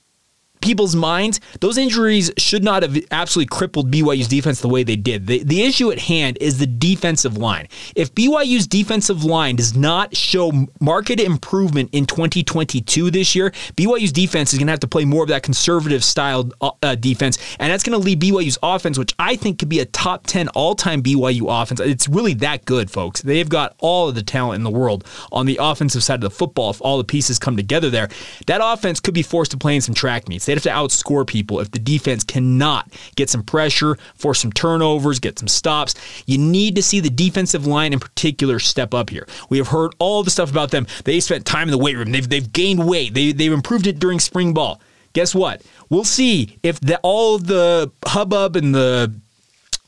people's 0.60 0.94
minds, 0.94 1.40
those 1.60 1.78
injuries 1.78 2.30
should 2.38 2.62
not 2.62 2.82
have 2.82 2.98
absolutely 3.10 3.48
crippled 3.48 3.90
BYU's 3.90 4.28
defense 4.28 4.60
the 4.60 4.68
way 4.68 4.82
they 4.82 4.96
did. 4.96 5.26
The, 5.26 5.42
the 5.42 5.62
issue 5.62 5.90
at 5.90 5.98
hand 5.98 6.38
is 6.40 6.58
the 6.58 6.66
defensive 6.66 7.36
line. 7.36 7.68
If 7.96 8.14
BYU's 8.14 8.66
defensive 8.66 9.24
line 9.24 9.56
does 9.56 9.76
not 9.76 10.16
show 10.16 10.52
marked 10.80 11.10
improvement 11.10 11.90
in 11.92 12.06
2022 12.06 13.10
this 13.10 13.34
year, 13.34 13.50
BYU's 13.76 14.12
defense 14.12 14.52
is 14.52 14.58
going 14.58 14.66
to 14.66 14.72
have 14.72 14.80
to 14.80 14.88
play 14.88 15.04
more 15.04 15.22
of 15.22 15.28
that 15.28 15.42
conservative 15.42 16.04
style 16.04 16.50
uh, 16.60 16.70
uh 16.82 16.94
defense, 16.94 17.38
and 17.58 17.72
that's 17.72 17.82
going 17.82 17.98
to 17.98 18.04
lead 18.04 18.20
BYU's 18.20 18.58
offense, 18.62 18.98
which 18.98 19.14
I 19.18 19.36
think 19.36 19.58
could 19.58 19.68
be 19.68 19.80
a 19.80 19.86
top 19.86 20.26
10 20.26 20.48
all 20.48 20.74
time 20.74 21.02
BYU 21.02 21.46
offense. 21.48 21.80
It's 21.80 22.08
really 22.08 22.34
that 22.34 22.64
good, 22.64 22.90
folks. 22.90 23.22
They've 23.22 23.48
got 23.48 23.74
all 23.78 24.08
of 24.08 24.14
the 24.14 24.22
talent 24.22 24.56
in 24.56 24.64
the 24.64 24.70
world 24.70 25.04
on 25.32 25.46
the 25.46 25.58
offensive 25.60 26.02
side 26.02 26.16
of 26.16 26.20
the 26.20 26.30
football 26.30 26.70
if 26.70 26.80
all 26.82 26.98
the 26.98 27.04
pieces 27.04 27.38
come 27.38 27.56
together 27.56 27.90
there. 27.90 28.08
That 28.46 28.60
offense 28.62 29.00
could 29.00 29.14
be 29.14 29.22
forced 29.22 29.50
to 29.52 29.56
play 29.56 29.74
in 29.74 29.80
some 29.80 29.94
track 29.94 30.28
meets. 30.28 30.49
They'd 30.50 30.56
have 30.56 30.64
to 30.64 30.70
outscore 30.70 31.24
people 31.24 31.60
if 31.60 31.70
the 31.70 31.78
defense 31.78 32.24
cannot 32.24 32.92
get 33.14 33.30
some 33.30 33.44
pressure, 33.44 33.96
force 34.16 34.40
some 34.40 34.52
turnovers, 34.52 35.20
get 35.20 35.38
some 35.38 35.46
stops. 35.46 35.94
You 36.26 36.38
need 36.38 36.74
to 36.74 36.82
see 36.82 36.98
the 36.98 37.08
defensive 37.08 37.68
line 37.68 37.92
in 37.92 38.00
particular 38.00 38.58
step 38.58 38.92
up 38.92 39.10
here. 39.10 39.28
We 39.48 39.58
have 39.58 39.68
heard 39.68 39.92
all 40.00 40.24
the 40.24 40.30
stuff 40.32 40.50
about 40.50 40.72
them. 40.72 40.88
They 41.04 41.20
spent 41.20 41.46
time 41.46 41.68
in 41.68 41.70
the 41.70 41.78
weight 41.78 41.96
room. 41.96 42.10
They've, 42.10 42.28
they've 42.28 42.52
gained 42.52 42.84
weight. 42.84 43.14
They, 43.14 43.30
they've 43.30 43.52
improved 43.52 43.86
it 43.86 44.00
during 44.00 44.18
spring 44.18 44.52
ball. 44.52 44.80
Guess 45.12 45.36
what? 45.36 45.62
We'll 45.88 46.02
see 46.02 46.58
if 46.64 46.80
the, 46.80 46.98
all 47.04 47.38
the 47.38 47.92
hubbub 48.04 48.56
and 48.56 48.74
the 48.74 49.14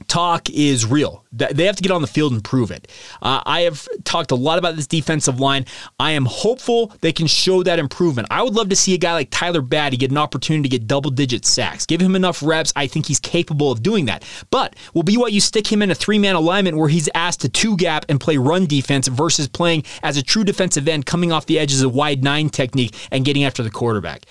talk 0.09 0.49
is 0.51 0.87
real. 0.87 1.25
They 1.33 1.65
have 1.65 1.77
to 1.77 1.83
get 1.83 1.93
on 1.93 2.03
the 2.03 2.09
field 2.09 2.33
and 2.33 2.45
prove 2.45 2.71
it. 2.71 2.89
Uh, 3.23 3.43
I 3.47 3.63
have 3.63 3.89
talked 4.05 4.31
a 4.31 4.35
lot 4.35 4.59
about 4.59 4.77
this 4.77 4.87
defensive 4.87 5.41
line. 5.41 5.67
I 5.99 6.13
am 6.13 6.27
hopeful 6.27 6.93
they 7.01 7.13
can 7.13 7.27
show 7.27 7.63
that 7.63 7.79
improvement. 7.79 8.29
I 8.31 8.43
would 8.43 8.55
love 8.55 8.69
to 8.69 8.77
see 8.77 8.95
a 8.95 8.99
guy 8.99 9.15
like 9.15 9.29
Tyler 9.31 9.63
Batty 9.63 9.97
get 9.97 10.11
an 10.11 10.19
opportunity 10.19 10.69
to 10.69 10.79
get 10.79 10.87
double 10.87 11.11
digit 11.11 11.47
sacks. 11.47 11.87
Give 11.87 12.01
him 12.01 12.15
enough 12.15 12.43
reps. 12.43 12.73
I 12.77 12.87
think 12.87 13.07
he's 13.07 13.21
capable 13.21 13.71
of 13.71 13.83
doing 13.83 14.07
that. 14.07 14.25
But 14.51 14.77
will 14.95 15.05
BYU 15.05 15.41
stick 15.41 15.71
him 15.71 15.83
in 15.83 15.91
a 15.91 15.95
three 15.95 16.19
man 16.19 16.35
alignment 16.35 16.77
where 16.77 16.89
he's 16.89 17.09
asked 17.15 17.41
to 17.43 17.49
two 17.49 17.77
gap 17.77 18.05
and 18.09 18.21
play 18.21 18.37
run 18.37 18.67
defense 18.67 19.09
versus 19.09 19.49
playing 19.49 19.85
as 20.03 20.17
a 20.17 20.23
true 20.23 20.45
defensive 20.45 20.87
end, 20.87 21.07
coming 21.07 21.33
off 21.33 21.47
the 21.47 21.59
edges 21.59 21.83
of 21.83 21.95
wide 21.95 22.23
nine 22.23 22.51
technique 22.51 22.95
and 23.11 23.25
getting 23.25 23.45
after 23.45 23.63
the 23.63 23.71
quarterback? 23.71 24.27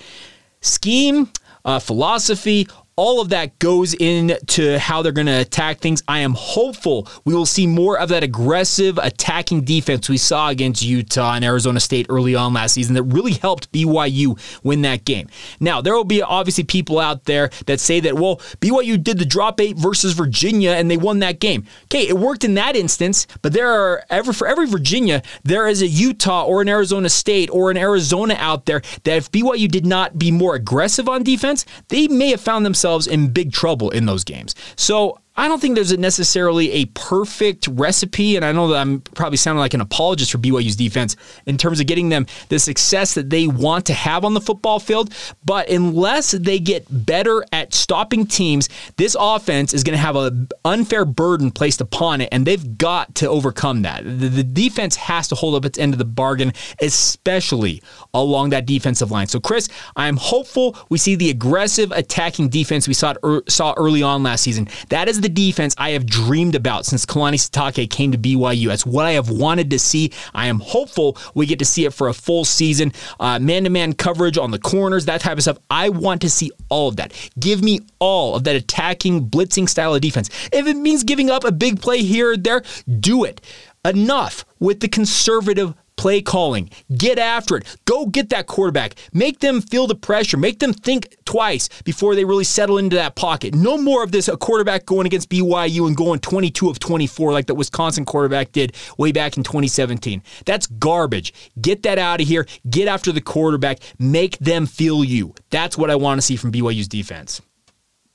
Scheme, 0.62 1.32
uh, 1.66 1.80
philosophy, 1.80 2.68
all 3.01 3.19
of 3.19 3.30
that 3.30 3.57
goes 3.57 3.95
into 3.95 4.77
how 4.77 5.01
they're 5.01 5.12
going 5.12 5.25
to 5.25 5.42
attack 5.42 5.80
things. 5.80 6.03
I 6.07 6.19
am 6.19 6.36
hopeful 6.36 7.07
we 7.25 7.33
will 7.33 7.48
see 7.48 7.65
more 7.65 7.98
of 7.98 8.09
that 8.09 8.24
aggressive 8.24 9.00
attacking 9.01 9.63
defense 9.63 10.07
we 10.07 10.18
saw 10.18 10.50
against 10.50 10.83
Utah 10.83 11.33
and 11.33 11.44
Arizona 11.44 11.80
State 11.80 12.06
early 12.09 12.36
on 12.36 12.53
last 12.53 12.74
season 12.74 12.94
that 12.94 13.01
really 13.01 13.31
helped 13.33 13.71
BYU 13.71 14.39
win 14.63 14.83
that 14.83 15.03
game. 15.03 15.30
Now, 15.59 15.81
there 15.81 15.95
will 15.95 16.03
be 16.03 16.21
obviously 16.21 16.63
people 16.63 17.00
out 17.00 17.24
there 17.24 17.50
that 17.65 17.80
say 17.80 18.01
that, 18.01 18.13
well, 18.13 18.36
BYU 18.59 19.03
did 19.03 19.18
the 19.18 19.25
drop 19.25 19.59
eight 19.59 19.77
versus 19.77 20.13
Virginia 20.13 20.69
and 20.69 20.92
they 20.92 20.98
won 20.98 21.18
that 21.19 21.39
game. 21.39 21.65
Okay, 21.86 22.07
it 22.07 22.19
worked 22.19 22.44
in 22.44 22.53
that 22.53 22.75
instance, 22.75 23.25
but 23.42 23.51
there 23.51 23.71
are 23.71 24.03
every 24.12 24.36
for 24.36 24.45
every 24.45 24.68
Virginia, 24.68 25.24
there 25.42 25.68
is 25.68 25.81
a 25.81 25.88
Utah 25.88 26.45
or 26.45 26.62
an 26.62 26.69
Arizona 26.69 27.09
State 27.09 27.50
or 27.50 27.71
an 27.71 27.77
Arizona 27.77 28.36
out 28.38 28.68
there 28.68 28.83
that 29.06 29.18
if 29.18 29.31
BYU 29.31 29.68
did 29.68 29.88
not 29.88 30.19
be 30.19 30.30
more 30.30 30.53
aggressive 30.53 31.09
on 31.09 31.24
defense, 31.24 31.65
they 31.88 32.07
may 32.07 32.30
have 32.30 32.42
found 32.42 32.63
themselves 32.63 32.91
themselves 32.92 33.08
in 33.08 33.30
big 33.30 33.52
trouble 33.52 33.90
in 33.90 34.06
those 34.06 34.24
games. 34.24 34.56
So 34.76 35.21
I 35.38 35.48
don't 35.48 35.62
think 35.62 35.75
there's 35.75 35.92
a 35.92 35.98
necessarily 35.98 36.72
a 36.74 36.86
perfect 36.88 37.68
recipe, 37.68 38.36
and 38.36 38.44
I 38.44 38.51
know 38.51 38.68
that 38.68 38.81
I'm 38.81 39.00
probably 39.00 39.38
sounding 39.38 39.62
like 39.62 39.74
an 39.74 39.80
apologist 39.80 40.33
for 40.33 40.38
BYU's 40.38 40.75
defense 40.75 41.16
in 41.45 41.57
terms 41.57 41.80
of 41.80 41.88
getting 41.88 42.10
them 42.10 42.25
the 42.50 42.60
success 42.60 43.13
that 43.13 43.30
they 43.30 43.48
want 43.48 43.86
to 43.86 43.94
have 43.94 44.25
on 44.25 44.33
the 44.33 44.42
football 44.42 44.78
field. 44.80 45.13
But 45.45 45.69
unless 45.69 46.31
they 46.31 46.60
get 46.60 46.86
better 46.89 47.45
at 47.54 47.74
stopping 47.74 48.25
teams, 48.25 48.68
this 48.98 49.16
offense 49.18 49.74
is 49.74 49.86
going 49.86 49.94
to 49.94 50.01
have 50.01 50.18
an 50.18 50.50
unfair 50.66 51.06
burden 51.06 51.50
placed 51.50 51.80
upon 51.80 52.19
it, 52.19 52.27
and 52.34 52.45
they've 52.45 52.77
got 52.77 53.16
to 53.16 53.30
overcome 53.30 53.84
that. 53.84 54.04
The, 54.04 54.27
the 54.27 54.44
defense 54.44 54.98
has 54.98 55.30
to 55.30 55.36
hold 55.36 55.56
up 55.56 55.63
its 55.63 55.80
end 55.80 55.94
of 55.94 55.98
the 55.98 56.06
bargain, 56.06 56.51
especially 56.81 57.81
along 58.13 58.50
that 58.50 58.66
defensive 58.66 59.12
line. 59.12 59.27
So, 59.27 59.39
Chris, 59.39 59.69
I'm 59.95 60.18
hopeful 60.18 60.75
we 60.89 60.98
see 60.98 61.16
the 61.16 61.30
aggressive 61.30 61.94
attacking 61.94 62.50
defense 62.50 62.86
we 62.86 62.94
saw 62.94 63.13
saw 63.48 63.74
early 63.77 64.04
on 64.04 64.24
last 64.24 64.44
season. 64.44 64.68
That 64.89 65.07
is 65.07 65.21
the 65.22 65.30
defense 65.30 65.76
I 65.78 65.92
have 65.92 66.06
dreamed 66.06 66.56
about 66.56 66.86
since 66.86 67.06
Kalani 67.06 67.36
Sitake 67.36 67.90
came 67.90 68.12
to 68.12 68.18
BYU. 68.18 68.68
That's 68.68 68.86
what 68.86 69.06
I 69.06 69.12
have 69.12 69.30
wanted 69.30 69.70
to 69.72 69.80
see. 69.80 70.12
I 70.34 70.48
am 70.48 70.60
hopeful 70.60 71.18
we 71.34 71.46
get 71.46 71.60
to 71.60 71.66
see 71.66 71.86
it 71.86 71.94
for 71.94 72.08
a 72.08 72.14
full 72.14 72.46
season. 72.46 72.94
Man 73.20 73.64
to 73.64 73.70
man 73.70 73.94
coverage 73.94 74.38
on 74.38 74.52
the 74.52 74.60
corners, 74.60 75.06
that 75.06 75.22
type 75.22 75.38
of 75.38 75.44
stuff. 75.44 75.58
I 75.70 75.90
want 75.90 76.22
to 76.22 76.30
see 76.30 76.52
all 76.70 76.90
of 76.90 76.98
that. 76.98 77.14
Give 77.40 77.64
me 77.64 77.82
all 78.00 78.36
of 78.36 78.44
that 78.46 78.56
attacking, 78.56 79.28
blitzing 79.30 79.70
style 79.70 79.96
of 79.96 80.02
defense. 80.02 80.30
If 80.52 80.68
it 80.68 80.76
means 80.76 81.04
giving 81.04 81.30
up 81.30 81.44
a 81.44 81.52
big 81.52 81.82
play 81.82 82.04
here 82.04 82.32
or 82.32 82.38
there, 82.38 82.64
do 83.00 83.24
it. 83.24 83.42
Enough 83.84 84.46
with 84.60 84.80
the 84.80 84.88
conservative 84.88 85.74
play 86.01 86.19
calling. 86.19 86.68
Get 86.98 87.19
after 87.19 87.57
it. 87.57 87.77
Go 87.86 88.07
get 88.07 88.30
that 88.30 88.48
quarterback. 88.48 88.95
Make 89.13 89.39
them 89.39 89.62
feel 89.62 89.86
the 89.86 89.93
pressure. 89.93 90.36
Make 90.36 90.58
them 90.58 90.74
think 90.74 91.15
twice 91.25 91.70
before 91.84 92.15
they 92.15 92.25
really 92.25 92.43
settle 92.43 92.79
into 92.79 92.96
that 92.96 93.15
pocket. 93.15 93.53
No 93.53 93.77
more 93.77 94.03
of 94.03 94.12
this 94.12 94.27
a 94.27 94.36
quarterback 94.36 94.88
going 94.88 95.05
against 95.05 95.29
BYU 95.29 95.86
and 95.86 95.96
going 95.96 96.20
22 96.20 96.72
of 96.72 96.79
24 96.79 97.34
like 97.34 97.46
the 97.46 97.53
Wisconsin 97.53 98.03
quarterback 98.03 98.51
did 98.51 98.75
way 98.98 99.12
back 99.12 99.38
in 99.38 99.43
2017. 99.43 100.24
That's 100.43 100.65
garbage. 100.65 101.36
Get 101.62 101.84
that 101.84 102.00
out 102.00 102.20
of 102.20 102.27
here. 102.27 102.48
Get 102.67 102.88
after 102.88 103.12
the 103.12 103.22
quarterback. 103.22 103.77
Make 104.00 104.39
them 104.39 104.65
feel 104.65 105.03
you. 105.03 105.36
That's 105.51 105.77
what 105.77 105.91
I 105.91 105.96
want 105.98 106.17
to 106.17 106.25
see 106.25 106.36
from 106.36 106.51
BYU's 106.51 106.88
defense. 106.88 107.41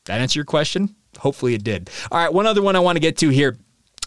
That 0.06 0.20
answer 0.20 0.40
your 0.40 0.44
question? 0.44 0.96
Hopefully 1.18 1.54
it 1.54 1.62
did. 1.62 1.88
All 2.10 2.18
right, 2.18 2.32
one 2.32 2.46
other 2.46 2.62
one 2.62 2.74
I 2.74 2.80
want 2.80 2.96
to 2.96 3.00
get 3.00 3.16
to 3.18 3.28
here. 3.28 3.56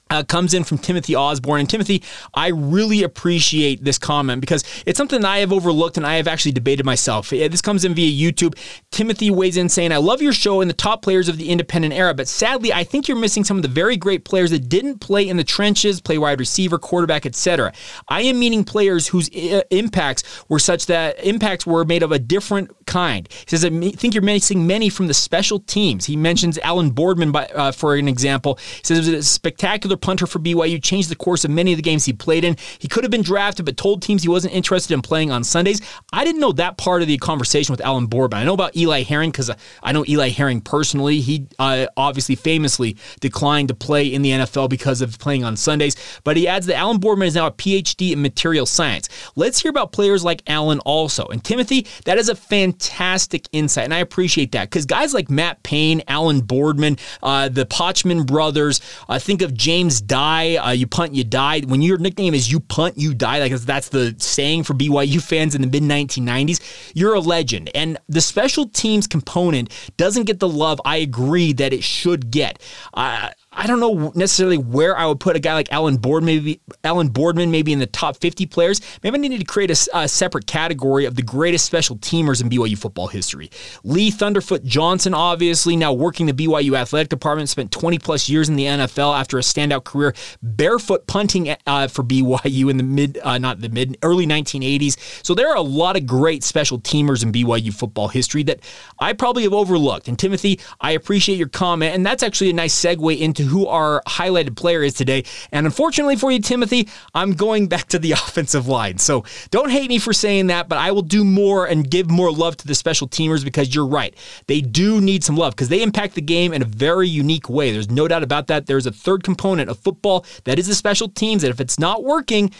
Uh, 0.09 0.23
comes 0.23 0.53
in 0.53 0.63
from 0.63 0.77
Timothy 0.77 1.15
Osborne. 1.15 1.59
And 1.61 1.69
Timothy, 1.69 2.03
I 2.33 2.47
really 2.47 3.03
appreciate 3.03 3.83
this 3.83 3.97
comment 3.97 4.41
because 4.41 4.63
it's 4.85 4.97
something 4.97 5.23
I 5.23 5.39
have 5.39 5.53
overlooked 5.53 5.97
and 5.97 6.05
I 6.05 6.15
have 6.15 6.27
actually 6.27 6.53
debated 6.53 6.85
myself. 6.85 7.29
This 7.29 7.61
comes 7.61 7.85
in 7.85 7.93
via 7.93 8.31
YouTube. 8.31 8.57
Timothy 8.91 9.29
weighs 9.29 9.57
in 9.57 9.69
saying, 9.69 9.91
I 9.91 9.97
love 9.97 10.21
your 10.21 10.33
show 10.33 10.61
and 10.61 10.69
the 10.69 10.73
top 10.73 11.01
players 11.01 11.29
of 11.29 11.37
the 11.37 11.49
independent 11.49 11.93
era, 11.93 12.13
but 12.13 12.27
sadly, 12.27 12.73
I 12.73 12.83
think 12.83 13.07
you're 13.07 13.17
missing 13.17 13.43
some 13.43 13.57
of 13.57 13.63
the 13.63 13.69
very 13.69 13.97
great 13.97 14.25
players 14.25 14.51
that 14.51 14.67
didn't 14.69 14.99
play 14.99 15.27
in 15.27 15.37
the 15.37 15.43
trenches, 15.43 16.01
play 16.01 16.17
wide 16.17 16.39
receiver, 16.39 16.79
quarterback, 16.79 17.25
etc. 17.25 17.71
I 18.07 18.21
am 18.21 18.39
meaning 18.39 18.63
players 18.63 19.07
whose 19.07 19.29
uh, 19.29 19.61
impacts 19.69 20.23
were 20.49 20.59
such 20.59 20.87
that 20.87 21.23
impacts 21.23 21.65
were 21.65 21.85
made 21.85 22.03
of 22.03 22.11
a 22.11 22.19
different 22.19 22.78
kind. 22.89 23.29
He 23.31 23.55
says, 23.55 23.63
I 23.63 23.69
think 23.69 24.15
you're 24.15 24.23
missing 24.23 24.65
many 24.65 24.89
from 24.89 25.07
the 25.07 25.13
special 25.13 25.59
teams. 25.59 26.05
He 26.05 26.17
mentions 26.17 26.57
Alan 26.57 26.89
Boardman, 26.89 27.31
by, 27.31 27.45
uh, 27.45 27.71
for 27.71 27.95
an 27.95 28.07
example. 28.07 28.57
He 28.77 28.83
says 28.83 29.07
it 29.07 29.11
was 29.11 29.19
a 29.19 29.23
spectacular 29.23 29.95
punter 29.95 30.25
for 30.25 30.39
BYU, 30.39 30.81
changed 30.83 31.09
the 31.09 31.15
course 31.15 31.45
of 31.45 31.51
many 31.51 31.71
of 31.71 31.77
the 31.77 31.83
games 31.83 32.05
he 32.05 32.13
played 32.13 32.43
in. 32.43 32.57
He 32.79 32.87
could 32.87 33.03
have 33.03 33.11
been 33.11 33.21
drafted, 33.21 33.65
but 33.65 33.77
told 33.77 34.01
teams 34.01 34.23
he 34.23 34.29
wasn't 34.29 34.55
interested 34.55 34.93
in 34.95 35.03
playing 35.03 35.31
on 35.31 35.43
Sundays. 35.43 35.81
I 36.11 36.25
didn't 36.25 36.41
know 36.41 36.51
that 36.53 36.77
part 36.77 37.03
of 37.03 37.07
the 37.07 37.17
conversation 37.19 37.71
with 37.71 37.81
Alan 37.81 38.07
Boardman. 38.07 38.41
I 38.41 38.43
know 38.43 38.55
about 38.55 38.75
Eli 38.75 39.03
Herring 39.03 39.29
because 39.29 39.51
I 39.83 39.91
know 39.91 40.03
Eli 40.07 40.29
Herring 40.29 40.61
personally. 40.61 41.21
He 41.21 41.45
uh, 41.59 41.85
obviously 41.95 42.35
famously 42.35 42.97
declined 43.19 43.67
to 43.67 43.75
play 43.75 44.11
in 44.11 44.23
the 44.23 44.31
NFL 44.31 44.67
because 44.67 45.01
of 45.01 45.19
playing 45.19 45.43
on 45.43 45.55
Sundays, 45.55 45.95
but 46.23 46.37
he 46.37 46.47
adds 46.47 46.65
that 46.65 46.75
Alan 46.75 46.97
Boardman 46.97 47.27
is 47.27 47.35
now 47.35 47.45
a 47.45 47.51
PhD 47.51 48.13
in 48.13 48.21
material 48.23 48.65
science. 48.65 49.09
Let's 49.35 49.61
hear 49.61 49.69
about 49.69 49.91
players 49.91 50.23
like 50.23 50.41
Alan 50.47 50.79
also. 50.79 51.25
And 51.25 51.43
Timothy, 51.43 51.85
that 52.05 52.17
is 52.17 52.29
a 52.29 52.35
fantastic 52.35 52.78
fantastic 52.79 53.47
insight, 53.51 53.83
and 53.83 53.93
I 53.93 53.99
appreciate 53.99 54.53
that 54.53 54.69
because 54.69 54.85
guys 54.85 55.13
like 55.13 55.29
Matt 55.29 55.61
Payne, 55.63 56.01
Alan 56.07 56.41
Boardman, 56.41 56.97
uh, 57.21 57.49
the 57.49 57.65
Pochman 57.65 58.25
brothers, 58.25 58.79
uh, 59.09 59.19
think 59.19 59.41
of 59.41 59.53
James 59.53 60.01
Dye, 60.01 60.55
uh, 60.55 60.71
you 60.71 60.87
punt, 60.87 61.13
you 61.13 61.23
die. 61.23 61.61
When 61.61 61.81
your 61.81 61.97
nickname 61.97 62.33
is 62.33 62.51
you 62.51 62.59
punt, 62.59 62.97
you 62.97 63.13
die, 63.13 63.39
like 63.39 63.51
that's 63.51 63.89
the 63.89 64.15
saying 64.17 64.63
for 64.63 64.73
BYU 64.73 65.21
fans 65.21 65.55
in 65.55 65.61
the 65.61 65.67
mid 65.67 65.83
1990s, 65.83 66.91
you're 66.93 67.13
a 67.13 67.19
legend. 67.19 67.69
And 67.75 67.97
the 68.07 68.21
special 68.21 68.67
teams 68.67 69.07
component 69.07 69.71
doesn't 69.97 70.23
get 70.23 70.39
the 70.39 70.49
love 70.49 70.79
I 70.85 70.97
agree 70.97 71.53
that 71.53 71.73
it 71.73 71.83
should 71.83 72.31
get. 72.31 72.61
Uh, 72.93 73.29
I 73.51 73.65
don't 73.65 73.79
know 73.79 74.11
necessarily 74.13 74.59
where 74.59 74.95
I 74.95 75.07
would 75.07 75.19
put 75.19 75.35
a 75.35 75.39
guy 75.39 75.55
like 75.55 75.71
Alan 75.71 75.97
Boardman, 75.97 76.35
maybe 76.35 76.61
Alan 76.83 77.07
Boardman, 77.07 77.49
maybe 77.49 77.73
in 77.73 77.79
the 77.79 77.87
top 77.87 78.17
50 78.17 78.45
players. 78.45 78.79
Maybe 79.03 79.17
I 79.17 79.21
needed 79.21 79.39
to 79.39 79.45
create 79.45 79.71
a, 79.71 79.97
a, 79.97 80.07
separate 80.07 80.45
category 80.45 81.05
of 81.05 81.15
the 81.15 81.23
greatest 81.23 81.65
special 81.65 81.97
teamers 81.97 82.41
in 82.41 82.49
BYU 82.49 82.77
football 82.77 83.07
history. 83.07 83.49
Lee 83.83 84.11
Thunderfoot 84.11 84.63
Johnson, 84.63 85.15
obviously 85.15 85.75
now 85.75 85.91
working 85.93 86.27
the 86.27 86.33
BYU 86.33 86.77
athletic 86.77 87.09
department, 87.09 87.49
spent 87.49 87.71
20 87.71 87.97
plus 87.97 88.29
years 88.29 88.49
in 88.49 88.55
the 88.55 88.65
NFL 88.65 89.19
after 89.19 89.39
a 89.39 89.41
standout 89.41 89.83
career 89.83 90.13
barefoot 90.43 91.07
punting 91.07 91.55
uh, 91.65 91.87
for 91.87 92.03
BYU 92.03 92.69
in 92.69 92.77
the 92.77 92.83
mid, 92.83 93.17
uh, 93.23 93.39
not 93.39 93.61
the 93.61 93.69
mid, 93.69 93.97
early 94.03 94.27
1980s. 94.27 95.25
So 95.25 95.33
there 95.33 95.49
are 95.49 95.57
a 95.57 95.61
lot 95.61 95.97
of 95.97 96.05
great 96.05 96.43
special 96.43 96.79
teamers 96.79 97.23
in 97.23 97.31
BYU 97.31 97.73
football 97.73 98.09
history 98.09 98.43
that 98.43 98.59
I 98.99 99.13
probably 99.13 99.43
have 99.43 99.53
overlooked. 99.53 100.07
And 100.07 100.19
Timothy, 100.19 100.59
I 100.79 100.91
appreciate 100.91 101.37
your 101.37 101.49
comment, 101.49 101.95
and 101.95 102.05
that's 102.05 102.21
actually 102.21 102.51
a 102.51 102.53
nice 102.53 102.79
segue 102.79 103.19
into 103.19 103.38
to 103.39 103.45
who 103.45 103.67
our 103.67 104.03
highlighted 104.05 104.57
player 104.57 104.83
is 104.83 104.93
today. 104.93 105.23
And 105.53 105.65
unfortunately 105.65 106.17
for 106.17 106.29
you, 106.29 106.41
Timothy, 106.41 106.89
I'm 107.13 107.31
going 107.31 107.67
back 107.67 107.87
to 107.87 107.97
the 107.97 108.11
offensive 108.19 108.67
line. 108.67 108.97
So 108.97 109.23
don't 109.49 109.69
hate 109.69 109.87
me 109.87 109.97
for 109.97 110.11
saying 110.11 110.47
that, 110.47 110.67
but 110.67 110.77
I 110.77 110.91
will 110.91 111.03
do 111.03 111.23
more 111.23 111.65
and 111.65 111.89
give 111.89 112.11
more 112.11 112.33
love 112.33 112.57
to 112.57 112.67
the 112.67 112.75
special 112.75 113.07
teamers 113.07 113.45
because 113.45 113.73
you're 113.73 113.85
right. 113.85 114.13
They 114.47 114.59
do 114.59 114.99
need 114.99 115.23
some 115.23 115.37
love 115.37 115.55
because 115.55 115.69
they 115.69 115.81
impact 115.81 116.15
the 116.15 116.21
game 116.21 116.51
in 116.51 116.61
a 116.61 116.65
very 116.65 117.07
unique 117.07 117.49
way. 117.49 117.71
There's 117.71 117.89
no 117.89 118.09
doubt 118.09 118.23
about 118.23 118.47
that. 118.47 118.65
There's 118.65 118.85
a 118.85 118.91
third 118.91 119.23
component 119.23 119.69
of 119.69 119.79
football 119.79 120.25
that 120.43 120.59
is 120.59 120.67
the 120.67 120.75
special 120.75 121.07
teams. 121.07 121.45
And 121.45 121.53
if 121.53 121.61
it's 121.61 121.79
not 121.79 122.03
working, 122.03 122.51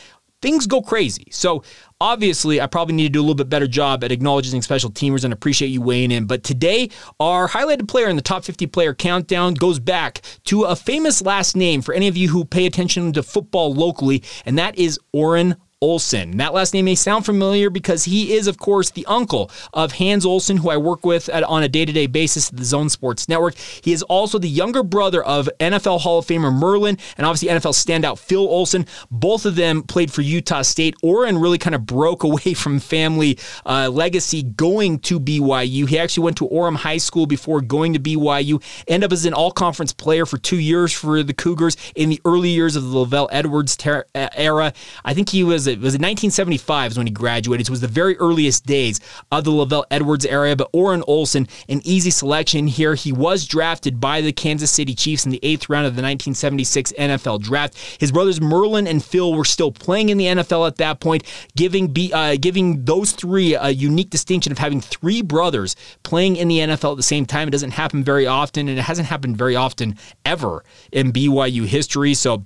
things 0.41 0.67
go 0.67 0.81
crazy. 0.81 1.27
So 1.31 1.63
obviously, 1.99 2.61
I 2.61 2.67
probably 2.67 2.95
need 2.95 3.03
to 3.03 3.09
do 3.09 3.19
a 3.19 3.21
little 3.21 3.35
bit 3.35 3.49
better 3.49 3.67
job 3.67 4.03
at 4.03 4.11
acknowledging 4.11 4.61
special 4.61 4.89
teamers 4.89 5.23
and 5.23 5.33
appreciate 5.33 5.69
you 5.69 5.81
weighing 5.81 6.11
in. 6.11 6.25
But 6.25 6.43
today, 6.43 6.89
our 7.19 7.47
highlighted 7.47 7.87
player 7.87 8.07
in 8.07 8.15
the 8.15 8.21
top 8.21 8.43
50 8.43 8.67
player 8.67 8.93
countdown 8.93 9.53
goes 9.53 9.79
back 9.79 10.21
to 10.45 10.63
a 10.63 10.75
famous 10.75 11.21
last 11.21 11.55
name 11.55 11.81
for 11.81 11.93
any 11.93 12.07
of 12.07 12.17
you 12.17 12.29
who 12.29 12.45
pay 12.45 12.65
attention 12.65 13.13
to 13.13 13.23
football 13.23 13.73
locally, 13.73 14.23
and 14.45 14.57
that 14.57 14.77
is 14.77 14.99
Orrin 15.11 15.55
Olsen. 15.81 16.35
That 16.35 16.53
last 16.53 16.73
name 16.73 16.85
may 16.85 16.95
sound 16.95 17.25
familiar 17.25 17.69
because 17.69 18.03
he 18.03 18.33
is, 18.33 18.47
of 18.47 18.57
course, 18.57 18.89
the 18.89 19.05
uncle 19.05 19.49
of 19.73 19.93
Hans 19.93 20.25
Olsen, 20.25 20.57
who 20.57 20.69
I 20.69 20.75
work 20.75 21.05
with 21.05 21.29
at, 21.29 21.41
on 21.43 21.63
a 21.63 21.69
day 21.69 21.85
to 21.85 21.93
day 21.93 22.05
basis 22.05 22.49
at 22.49 22.57
the 22.57 22.65
Zone 22.65 22.89
Sports 22.89 23.29
Network. 23.29 23.55
He 23.57 23.93
is 23.93 24.03
also 24.03 24.39
the 24.39 24.49
younger 24.49 24.83
brother 24.83 25.23
of 25.23 25.49
NFL 25.61 26.01
Hall 26.01 26.19
of 26.19 26.25
Famer 26.25 26.53
Merlin 26.53 26.97
and 27.17 27.25
obviously 27.25 27.47
NFL 27.47 27.73
standout 27.73 28.19
Phil 28.19 28.41
Olsen. 28.41 28.87
Both 29.09 29.45
of 29.45 29.55
them 29.55 29.83
played 29.83 30.11
for 30.11 30.21
Utah 30.21 30.63
State. 30.63 30.95
Orrin 31.01 31.37
really 31.37 31.57
kind 31.57 31.73
of 31.73 31.85
broke 31.85 32.23
away 32.25 32.53
from 32.55 32.81
family 32.81 33.39
uh, 33.65 33.87
legacy 33.89 34.43
going 34.43 34.99
to 34.99 35.17
BYU. 35.17 35.87
He 35.87 35.97
actually 35.97 36.25
went 36.25 36.37
to 36.39 36.49
Orem 36.49 36.75
High 36.75 36.97
School 36.97 37.25
before 37.25 37.61
going 37.61 37.93
to 37.93 37.99
BYU, 37.99 38.61
ended 38.85 39.07
up 39.07 39.13
as 39.13 39.23
an 39.23 39.33
all 39.33 39.51
conference 39.51 39.93
player 39.93 40.25
for 40.25 40.37
two 40.37 40.59
years 40.59 40.91
for 40.91 41.23
the 41.23 41.33
Cougars 41.33 41.77
in 41.95 42.09
the 42.09 42.19
early 42.25 42.49
years 42.49 42.75
of 42.75 42.83
the 42.83 43.05
LaVell 43.05 43.29
Edwards 43.31 43.77
ter- 43.77 44.05
era. 44.13 44.73
I 45.05 45.13
think 45.13 45.29
he 45.29 45.45
was 45.45 45.68
it 45.69 45.79
was 45.79 45.95
in 45.95 46.01
1975 46.01 46.97
when 46.97 47.07
he 47.07 47.11
graduated. 47.11 47.67
So 47.67 47.71
it 47.71 47.73
was 47.73 47.81
the 47.81 47.87
very 47.87 48.17
earliest 48.17 48.65
days 48.65 48.99
of 49.31 49.43
the 49.43 49.51
LaVell 49.51 49.85
Edwards 49.91 50.25
era. 50.25 50.55
But 50.55 50.69
Orrin 50.73 51.03
Olsen, 51.07 51.47
an 51.67 51.81
easy 51.83 52.09
selection 52.09 52.67
here. 52.67 52.95
He 52.95 53.11
was 53.11 53.45
drafted 53.45 53.99
by 53.99 54.21
the 54.21 54.31
Kansas 54.31 54.71
City 54.71 54.93
Chiefs 54.93 55.25
in 55.25 55.31
the 55.31 55.39
eighth 55.43 55.69
round 55.69 55.85
of 55.85 55.95
the 55.95 56.01
1976 56.01 56.93
NFL 56.93 57.41
draft. 57.41 57.77
His 57.99 58.11
brothers 58.11 58.41
Merlin 58.41 58.87
and 58.87 59.03
Phil 59.03 59.33
were 59.33 59.45
still 59.45 59.71
playing 59.71 60.09
in 60.09 60.17
the 60.17 60.25
NFL 60.25 60.67
at 60.67 60.77
that 60.77 60.99
point, 60.99 61.23
giving 61.55 61.95
uh, 62.13 62.35
giving 62.39 62.85
those 62.85 63.11
three 63.11 63.53
a 63.53 63.69
unique 63.69 64.09
distinction 64.09 64.51
of 64.51 64.57
having 64.57 64.81
three 64.81 65.21
brothers 65.21 65.75
playing 66.03 66.35
in 66.35 66.47
the 66.47 66.59
NFL 66.59 66.91
at 66.91 66.97
the 66.97 67.03
same 67.03 67.25
time. 67.25 67.47
It 67.47 67.51
doesn't 67.51 67.71
happen 67.71 68.03
very 68.03 68.27
often, 68.27 68.67
and 68.67 68.77
it 68.77 68.83
hasn't 68.83 69.07
happened 69.07 69.37
very 69.37 69.55
often 69.55 69.97
ever 70.25 70.63
in 70.91 71.11
BYU 71.11 71.65
history. 71.65 72.13
So 72.13 72.45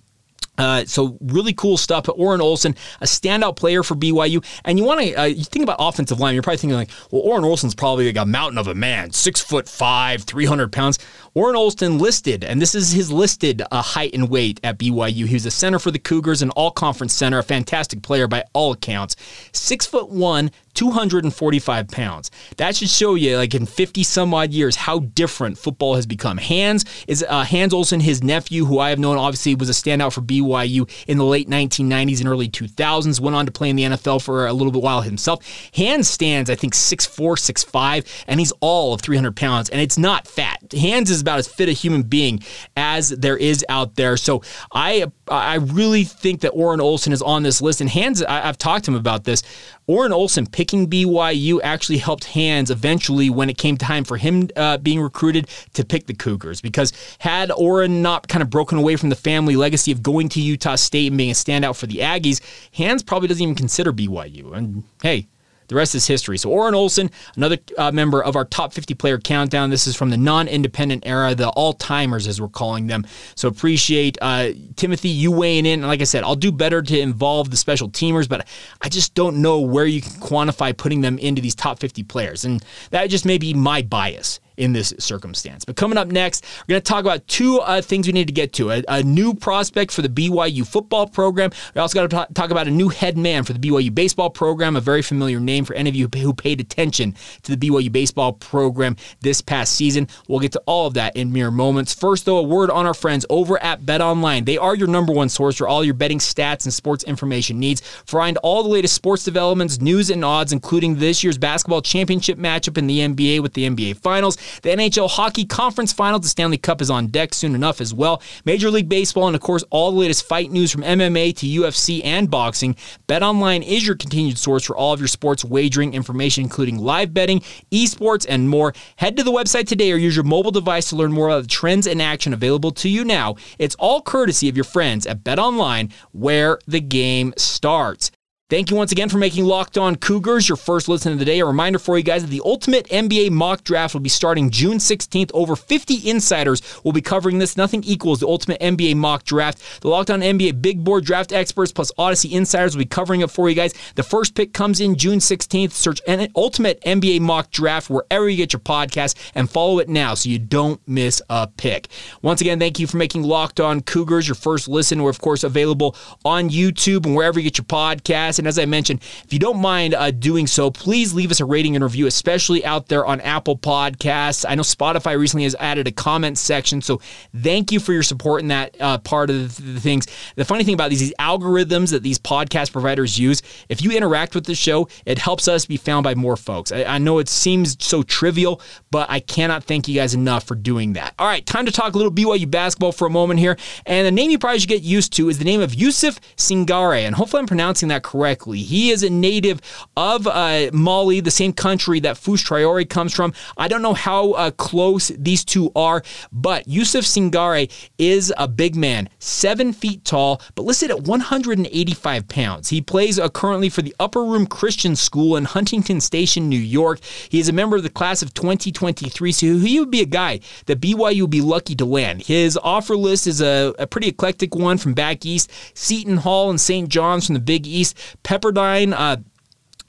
uh, 0.58 0.86
so 0.86 1.18
really 1.22 1.54
cool 1.54 1.78
stuff. 1.78 2.06
But 2.06 2.14
Orrin 2.14 2.42
Olsen, 2.42 2.76
a 3.02 3.06
standout 3.06 3.56
player 3.56 3.84
for 3.84 3.96
BYU, 3.96 4.44
and 4.66 4.78
you 4.78 4.86
want 4.86 5.02
to 5.02 5.14
uh, 5.14 5.26
you 5.26 5.44
think 5.44 5.64
about 5.64 5.78
offensive 5.80 6.20
line. 6.20 6.34
You're 6.34 6.44
probably 6.44 6.58
thinking 6.58 6.78
like, 6.78 6.90
well, 7.12 7.22
Orrin 7.22 7.44
Olsen's 7.44 7.76
probably 7.76 8.08
like 8.08 8.18
a 8.18 8.26
mountain 8.26 8.58
of 8.58 8.68
a 8.68 8.76
man, 8.76 9.12
six 9.12 9.42
foot 9.42 9.68
five, 9.68 10.24
three 10.24 10.46
hundred 10.46 10.72
pounds. 10.72 11.00
Orrin 11.34 11.56
Olsen 11.56 11.98
listed, 11.98 12.44
and 12.44 12.62
this 12.62 12.76
is 12.76 12.92
his 12.92 13.12
listed 13.12 13.64
uh, 13.72 13.82
height 13.82 14.14
and 14.14 14.30
weight 14.30 14.60
at 14.64 14.78
BYU. 14.78 15.26
He 15.26 15.34
was 15.34 15.46
a 15.46 15.52
center 15.52 15.80
for 15.80 15.90
the 15.90 16.00
Cougars, 16.00 16.42
an 16.42 16.52
all 16.52 16.72
conference 16.72 17.14
center, 17.14 17.40
a 17.40 17.44
fantastic 17.44 18.04
player 18.04 18.28
by 18.28 18.44
all 18.54 18.74
accounts. 18.74 19.16
Six 19.52 19.86
foot 19.86 20.10
one, 20.10 20.52
245 20.74 21.88
pounds. 21.88 22.32
That 22.58 22.76
should 22.76 22.90
show 22.90 23.16
you, 23.16 23.38
like 23.38 23.56
in 23.56 23.66
50 23.66 24.04
some 24.04 24.34
odd 24.34 24.52
years, 24.52 24.76
how 24.76 25.00
different 25.00 25.58
football 25.58 25.96
has 25.96 26.06
become. 26.06 26.38
Hans 26.38 26.86
is 27.08 27.26
uh, 27.28 27.44
Hans 27.44 27.74
Olsen, 27.74 28.00
his 28.00 28.24
nephew, 28.24 28.66
who 28.66 28.80
I 28.80 28.90
have 28.90 29.00
known, 29.00 29.18
obviously 29.18 29.56
was 29.56 29.70
a 29.70 29.74
standout 29.74 30.14
for 30.14 30.22
BYU 30.22 30.90
in 31.08 31.18
the 31.18 31.26
late 31.26 31.50
1990s 31.50 32.20
and 32.20 32.28
early 32.28 32.50
2000s. 32.50 33.20
Went 33.20 33.36
on 33.36 33.46
to 33.46 33.52
play 33.52 33.70
in 33.70 33.76
the 33.76 33.84
NFL 33.84 34.24
for 34.24 34.48
a 34.48 34.54
little 34.54 34.72
bit 34.72 34.82
while 34.82 35.02
himself. 35.02 35.46
Hans 35.76 36.10
stands, 36.10 36.50
I 36.50 36.56
think, 36.56 36.74
6'4", 36.74 37.38
6'5", 37.38 38.24
and 38.28 38.40
he's 38.40 38.54
all 38.60 38.94
of 38.94 39.02
300 39.02 39.36
pounds, 39.36 39.70
and 39.70 39.80
it's 39.80 39.98
not 39.98 40.28
fat. 40.28 40.60
Hans 40.74 41.10
is 41.10 41.22
about 41.22 41.40
as 41.40 41.48
fit 41.48 41.70
a 41.70 41.74
human 41.74 42.04
being 42.04 42.42
as 42.76 43.10
there 43.10 43.38
is 43.38 43.66
out 43.70 43.96
there. 43.96 44.18
So 44.18 44.42
I 44.72 45.12
I 45.28 45.56
really 45.56 46.04
think 46.04 46.42
that 46.42 46.50
Orrin 46.50 46.82
Olsen 46.82 47.14
is 47.14 47.22
on 47.22 47.44
this 47.44 47.62
list, 47.62 47.82
and 47.82 47.90
Hans, 47.90 48.22
I, 48.24 48.48
I've 48.48 48.58
talked 48.58 48.86
to 48.86 48.92
him 48.92 48.98
about 48.98 49.24
this. 49.24 49.44
Orrin 49.88 50.14
Olsen 50.14 50.46
picking 50.46 50.90
BYU 50.90 51.60
actually 51.64 51.98
helped 51.98 52.26
Hans 52.26 52.72
eventually 52.72 53.30
when 53.30 53.50
it 53.50 53.58
came 53.58 53.78
time 53.78 54.04
for 54.04 54.18
him 54.18 54.50
uh, 54.56 54.78
being 54.78 55.02
recruited 55.02 55.50
to 55.74 55.86
pick 55.86 56.08
the 56.08 56.14
Cougars. 56.14 56.62
Because 56.62 56.94
had 57.20 57.52
Orrin 57.52 58.02
not 58.02 58.28
kind 58.28 58.42
of 58.42 58.50
broken 58.50 58.78
away 58.78 58.96
from 58.96 59.10
the 59.10 59.16
family 59.16 59.56
legacy 59.56 59.92
of 59.92 60.02
going 60.02 60.30
to 60.30 60.42
Utah 60.42 60.76
State 60.76 61.08
and 61.08 61.18
being 61.18 61.32
a 61.32 61.34
standout 61.34 61.76
for 61.76 61.88
the 61.88 61.98
Aggies, 61.98 62.42
Hans 62.74 63.04
probably 63.04 63.28
doesn't 63.28 63.44
even 63.44 63.56
consider 63.56 63.92
BYU. 63.92 64.56
And 64.56 64.84
hey, 65.02 65.28
the 65.68 65.76
rest 65.76 65.96
is 65.96 66.08
history. 66.08 66.38
So 66.38 66.50
Orrin 66.50 66.76
Olsen, 66.76 67.10
another 67.36 67.58
uh, 67.78 67.92
member 67.92 68.24
of 68.24 68.36
our 68.36 68.46
top 68.46 68.74
50 68.74 68.94
player 68.94 69.18
countdown. 69.18 69.70
This 69.70 69.88
is 69.88 69.96
from 69.96 70.10
the 70.10 70.18
non-independent 70.18 71.06
era, 71.06 71.36
the 71.36 71.50
all-timers 71.50 72.28
as 72.28 72.40
we're 72.40 72.48
calling 72.48 72.88
them. 72.88 73.06
So 73.36 73.48
appreciate 73.48 74.18
uh, 74.22 74.50
Timothy 74.76 75.10
you 75.10 75.32
weighing 75.32 75.66
in. 75.66 75.80
And 75.80 75.88
like 75.88 76.02
I 76.02 76.06
said, 76.06 76.24
I'll 76.24 76.36
do 76.36 76.52
better 76.52 76.82
to 76.82 77.00
involve 77.00 77.52
the 77.52 77.58
special 77.58 77.90
teamers, 77.90 78.28
but 78.28 78.48
I 78.82 78.90
just 78.90 79.14
don't 79.16 79.42
know 79.42 79.60
where 79.60 79.86
you 79.86 80.02
can 80.02 80.12
quantify 80.14 80.76
putting 80.76 81.02
them 81.02 81.18
into 81.20 81.42
these 81.42 81.56
top 81.56 81.80
50 81.80 82.04
players, 82.04 82.46
and 82.46 82.64
that 82.92 83.10
just 83.10 83.26
may 83.26 83.38
be 83.38 83.54
my 83.54 83.82
bias 83.82 84.40
in 84.58 84.74
this 84.74 84.94
circumstance. 85.00 85.66
But 85.66 85.76
coming 85.76 85.98
up 85.98 86.08
next, 86.08 86.46
we're 86.62 86.74
going 86.74 86.82
to 86.82 86.90
talk 86.90 87.02
about 87.02 87.28
two 87.28 87.60
uh, 87.60 87.82
things 87.82 88.08
we 88.08 88.14
need 88.14 88.28
to 88.28 88.34
get 88.34 88.54
to 88.54 88.72
a, 88.72 88.84
a, 88.88 89.04
new 89.04 89.34
prospect 89.34 89.92
for 89.92 90.02
the 90.02 90.10
BYU 90.10 90.66
football 90.66 91.08
program. 91.08 91.52
We 91.76 91.82
also 91.82 91.96
got 91.96 92.10
to 92.10 92.28
t- 92.28 92.34
talk 92.34 92.52
about 92.52 92.68
a 92.68 92.72
new 92.72 92.90
head 92.90 93.18
man 93.18 93.44
for 93.44 93.54
the 93.54 93.60
BYU 93.60 93.94
baseball 93.94 94.30
program, 94.30 94.76
a 94.76 94.82
very 94.82 95.02
familiar 95.02 95.40
name 95.40 95.66
for 95.66 95.74
any 95.74 95.90
of 95.90 95.96
you 95.96 96.08
who 96.14 96.34
paid 96.34 96.60
attention 96.60 97.16
to 97.44 97.56
the 97.56 97.70
BYU 97.70 97.92
baseball 97.92 98.34
program 98.34 98.96
this 99.22 99.42
past 99.42 99.76
season. 99.76 100.08
We'll 100.28 100.40
get 100.40 100.52
to 100.54 100.64
all 100.66 100.88
of 100.88 100.94
that 100.94 101.16
in 101.16 101.32
mere 101.32 101.52
moments. 101.52 101.94
First, 101.94 102.26
though, 102.26 102.38
a 102.38 102.44
word 102.44 102.70
on 102.70 102.86
our 102.86 102.94
friends 102.94 103.26
over 103.30 103.62
at 103.62 103.86
Bet 103.86 104.02
Online. 104.02 104.46
They 104.46 104.58
are 104.58 104.76
your 104.76 104.88
number 104.88 105.14
one 105.14 105.30
source 105.30 105.58
for 105.58 105.68
all 105.68 105.84
your 105.84 105.94
betting 105.94 106.20
stats 106.20 106.66
and 106.66 106.74
sports 106.74 107.04
information 107.04 107.60
needs. 107.60 107.82
Find 108.06 108.38
all 108.38 108.64
the 108.64 108.70
latest 108.70 108.96
sports 108.96 109.24
developments, 109.24 109.82
news, 109.82 110.10
and 110.10 110.24
odds, 110.24 110.54
including 110.54 110.96
this 110.96 111.24
year's 111.24 111.38
basketball 111.38 111.82
championship 111.82 112.38
matchup 112.38 112.78
in 112.78 112.88
the 112.88 113.00
NBA 113.00 113.42
with 113.42 113.54
the 113.54 113.68
NBA 113.68 113.98
Finals 113.98 114.38
the 114.62 114.70
NHL 114.70 115.10
Hockey 115.10 115.46
Conference 115.46 115.94
Finals, 115.94 116.22
the 116.22 116.30
Stanley 116.30 116.58
Cup 116.58 116.82
is 116.82 116.90
on 116.90 117.08
deck 117.08 117.34
soon 117.34 117.56
enough 117.56 117.82
as 117.82 117.94
well. 117.94 118.22
Major 118.46 118.70
League 118.70 118.90
Baseball, 118.90 119.28
and 119.28 119.36
of 119.36 119.42
course, 119.42 119.64
all 119.70 119.92
the 119.92 119.98
latest 119.98 120.28
fight 120.28 120.52
news 120.52 120.72
from 120.72 120.84
MMA 120.84 121.36
to 121.38 121.46
UFC 121.46 122.02
and 122.04 122.30
boxing. 122.30 122.76
BetOnline 123.08 123.66
is 123.66 123.86
your 123.86 123.96
continued 123.96 124.38
source 124.38 124.64
for 124.66 124.76
all 124.76 124.94
of 124.94 125.00
your 125.00 125.08
sports 125.08 125.44
wagering 125.44 125.94
information, 125.94 126.44
including 126.44 126.78
live 126.78 127.14
betting, 127.14 127.40
esports, 127.72 128.26
and 128.28 128.50
more. 128.50 128.74
Head 128.98 129.18
to 129.18 129.24
the 129.24 129.32
website 129.32 129.68
today 129.68 129.92
or 129.92 129.98
use 129.98 130.16
your 130.16 130.26
mobile 130.26 130.52
device 130.52 130.90
to 130.90 130.96
learn 130.96 131.12
more 131.12 131.28
about 131.28 131.44
the 131.44 131.48
trends 131.48 131.88
and 131.88 132.02
action 132.02 132.34
available 132.34 132.72
to 132.72 132.90
you 132.90 133.04
now. 133.04 133.36
It's 133.60 133.76
all 133.76 134.02
courtesy 134.02 134.50
of 134.50 134.58
your 134.58 134.64
friends 134.64 135.06
at 135.06 135.24
BetOnline, 135.24 135.92
where 136.12 136.60
the 136.68 136.82
game 136.82 137.34
starts. 137.38 138.12
Thank 138.50 138.70
you 138.70 138.76
once 138.76 138.92
again 138.92 139.08
for 139.08 139.18
making 139.18 139.46
Locked 139.46 139.78
On 139.78 139.96
Cougars 139.96 140.50
your 140.50 140.58
first 140.58 140.90
listen 140.90 141.14
of 141.14 141.18
the 141.18 141.24
day. 141.24 141.40
A 141.40 141.46
reminder 141.46 141.80
for 141.80 141.98
you 141.98 142.04
guys 142.04 142.24
that 142.24 142.30
the 142.30 142.42
Ultimate 142.44 142.86
NBA 142.90 143.32
Mock 143.32 143.64
Draft 143.64 143.94
will 143.94 144.02
be 144.02 144.10
starting 144.10 144.50
June 144.50 144.80
16th. 144.80 145.32
Over 145.34 145.56
50 145.56 146.08
insiders 146.08 146.62
will 146.84 146.92
be 146.92 147.02
covering 147.02 147.40
this. 147.40 147.56
Nothing 147.56 147.86
equals 147.86 148.20
the 148.20 148.28
Ultimate 148.28 148.60
NBA 148.60 148.98
Mock 148.98 149.24
Draft. 149.24 149.82
The 149.82 149.88
Locked 149.88 150.12
On 150.12 150.20
NBA 150.20 150.62
Big 150.62 150.84
Board 150.84 151.06
Draft 151.06 151.32
experts 151.32 151.72
plus 151.72 151.90
Odyssey 151.98 152.34
insiders 152.36 152.76
will 152.76 152.84
be 152.84 152.90
covering 152.90 153.22
it 153.22 153.32
for 153.32 153.48
you 153.48 153.56
guys. 153.56 153.74
The 153.96 154.04
first 154.04 154.36
pick 154.36 154.54
comes 154.54 154.82
in 154.82 154.98
June 154.98 155.20
16th. 155.20 155.72
Search 155.72 156.02
Ultimate 156.36 156.82
NBA 156.82 157.22
Mock 157.22 157.50
Draft 157.50 157.90
wherever 157.90 158.28
you 158.28 158.36
get 158.36 158.52
your 158.52 158.60
podcast 158.60 159.16
and 159.36 159.50
follow 159.50 159.80
it 159.80 159.88
now 159.88 160.16
so 160.16 160.28
you 160.28 160.38
don't 160.38 160.86
miss 160.86 161.22
a 161.30 161.48
pick. 161.48 161.88
Once 162.22 162.42
again, 162.42 162.60
thank 162.60 162.78
you 162.78 162.88
for 162.88 162.98
making 162.98 163.24
Locked 163.24 163.62
On 163.62 163.80
Cougars 163.80 164.28
your 164.28 164.36
first 164.36 164.68
listen. 164.68 165.02
We're, 165.02 165.10
of 165.10 165.22
course, 165.22 165.46
available 165.46 165.96
on 166.26 166.50
YouTube 166.50 167.06
and 167.06 167.16
wherever 167.16 167.40
you 167.40 167.50
get 167.50 167.58
your 167.58 167.66
podcast. 167.66 168.33
And 168.40 168.48
as 168.48 168.58
I 168.60 168.66
mentioned, 168.66 169.02
if 169.24 169.32
you 169.32 169.40
don't 169.40 169.60
mind 169.60 169.94
uh, 169.94 170.12
doing 170.12 170.48
so, 170.48 170.72
please 170.72 171.14
leave 171.14 171.32
us 171.32 171.40
a 171.40 171.46
rating 171.46 171.76
and 171.76 171.84
review, 171.84 172.08
especially 172.08 172.66
out 172.66 172.88
there 172.88 173.06
on 173.06 173.22
Apple 173.22 173.58
Podcasts. 173.58 174.46
I 174.48 174.56
know 174.56 174.64
Spotify 174.64 175.18
recently 175.18 175.44
has 175.44 175.56
added 175.60 175.88
a 175.88 175.92
comment 175.92 176.38
section, 176.38 176.82
so 176.82 177.00
thank 177.36 177.72
you 177.72 177.80
for 177.80 177.94
your 177.94 178.04
support 178.04 178.42
in 178.42 178.48
that 178.48 178.76
uh, 178.80 178.98
part 178.98 179.30
of 179.30 179.56
the, 179.56 179.74
the 179.74 179.80
things. 179.80 180.08
The 180.36 180.46
funny 180.46 180.64
thing 180.64 180.74
about 180.74 180.90
these, 180.90 181.00
these 181.00 181.14
algorithms 181.20 181.92
that 181.92 182.04
these 182.04 182.20
podcast 182.20 182.72
providers 182.72 183.20
use, 183.20 183.42
if 183.70 183.82
you 183.82 183.92
interact 183.92 184.36
with 184.36 184.46
the 184.46 184.56
show, 184.56 184.88
it 185.06 185.18
helps 185.20 185.48
us 185.48 185.66
be 185.66 185.78
found 185.78 186.04
by 186.04 186.16
more 186.16 186.36
folks. 186.36 186.72
I, 186.72 186.84
I 186.84 186.98
know 186.98 187.20
it 187.20 187.30
seems 187.30 187.78
so 187.84 188.04
trivial, 188.04 188.62
but 188.92 189.10
I 189.10 189.20
cannot 189.20 189.64
thank 189.64 189.88
you 189.88 189.96
guys 189.96 190.14
enough 190.14 190.44
for 190.44 190.56
doing 190.56 190.94
that. 190.94 191.14
All 191.20 191.28
right, 191.28 191.46
time 191.46 191.66
to 191.66 191.72
talk 191.72 191.94
a 191.94 191.98
little 191.98 192.12
BYU 192.12 192.50
basketball 192.50 192.92
for 192.92 193.06
a 193.06 193.12
moment 193.12 193.40
here. 193.40 193.58
And 193.86 194.08
the 194.08 194.12
name 194.12 194.32
you 194.32 194.40
probably 194.40 194.60
should 194.60 194.70
get 194.70 194.82
used 194.82 195.14
to 195.14 195.30
is 195.30 195.38
the 195.38 195.46
name 195.46 195.62
of 195.62 195.72
Youssouf 195.72 196.20
Singare, 196.38 197.06
and 197.06 197.16
hopefully 197.16 197.42
I'm 197.42 197.48
pronouncing 197.48 197.90
that 197.90 198.04
correctly 198.04 198.23
correctly. 198.24 198.60
He 198.60 198.90
is 198.90 199.04
a 199.04 199.10
native 199.10 199.60
of 199.98 200.28
uh, 200.28 200.70
Mali, 200.72 201.20
the 201.20 201.30
same 201.30 201.52
country 201.52 202.00
that 202.00 202.16
Fouche 202.16 202.46
Traore 202.46 202.90
comes 202.90 203.14
from. 203.14 203.34
I 203.58 203.68
don't 203.68 203.82
know 203.82 203.94
how 203.94 204.32
uh, 204.32 204.52
close 204.52 205.10
these 205.10 205.44
two 205.44 205.74
are, 205.76 206.04
but 206.32 206.66
Youssouf 206.66 207.04
Singare 207.04 207.70
is 207.98 208.34
a 208.38 208.48
big 208.48 208.78
man, 208.78 209.10
seven 209.20 209.74
feet 209.74 210.06
tall, 210.06 210.42
but 210.56 210.64
listed 210.64 210.90
at 210.90 211.02
185 211.02 212.28
pounds. 212.30 212.70
He 212.70 212.80
plays 212.80 213.20
uh, 213.20 213.28
currently 213.28 213.68
for 213.68 213.82
the 213.82 213.94
Upper 214.00 214.24
Room 214.24 214.48
Christian 214.48 214.96
School 214.96 215.36
in 215.36 215.44
Huntington 215.44 216.00
Station, 216.00 216.48
New 216.48 216.56
York. 216.56 217.02
He 217.28 217.42
is 217.42 217.50
a 217.50 217.54
member 217.54 217.76
of 217.76 217.84
the 217.84 217.90
class 217.90 218.22
of 218.22 218.34
2023, 218.34 219.34
so 219.34 219.58
he 219.58 219.82
would 219.82 219.92
be 219.92 220.02
a 220.02 220.06
guy 220.06 220.40
that 220.68 220.80
BYU 220.80 221.22
would 221.24 221.30
be 221.30 221.42
lucky 221.42 221.76
to 221.76 221.84
land. 221.84 222.22
His 222.22 222.58
offer 222.64 222.96
list 222.96 223.28
is 223.28 223.42
a, 223.42 223.74
a 223.78 223.86
pretty 223.86 224.08
eclectic 224.08 224.56
one 224.56 224.78
from 224.78 224.94
back 224.94 225.26
east, 225.26 225.52
Seton 225.74 226.18
Hall 226.18 226.50
and 226.50 226.62
St. 226.62 226.88
John's 226.88 227.34
from 227.34 227.34
the 227.34 227.42
Big 227.42 227.66
East, 227.66 227.98
Pepperdine. 228.24 228.94
Uh, 228.94 229.18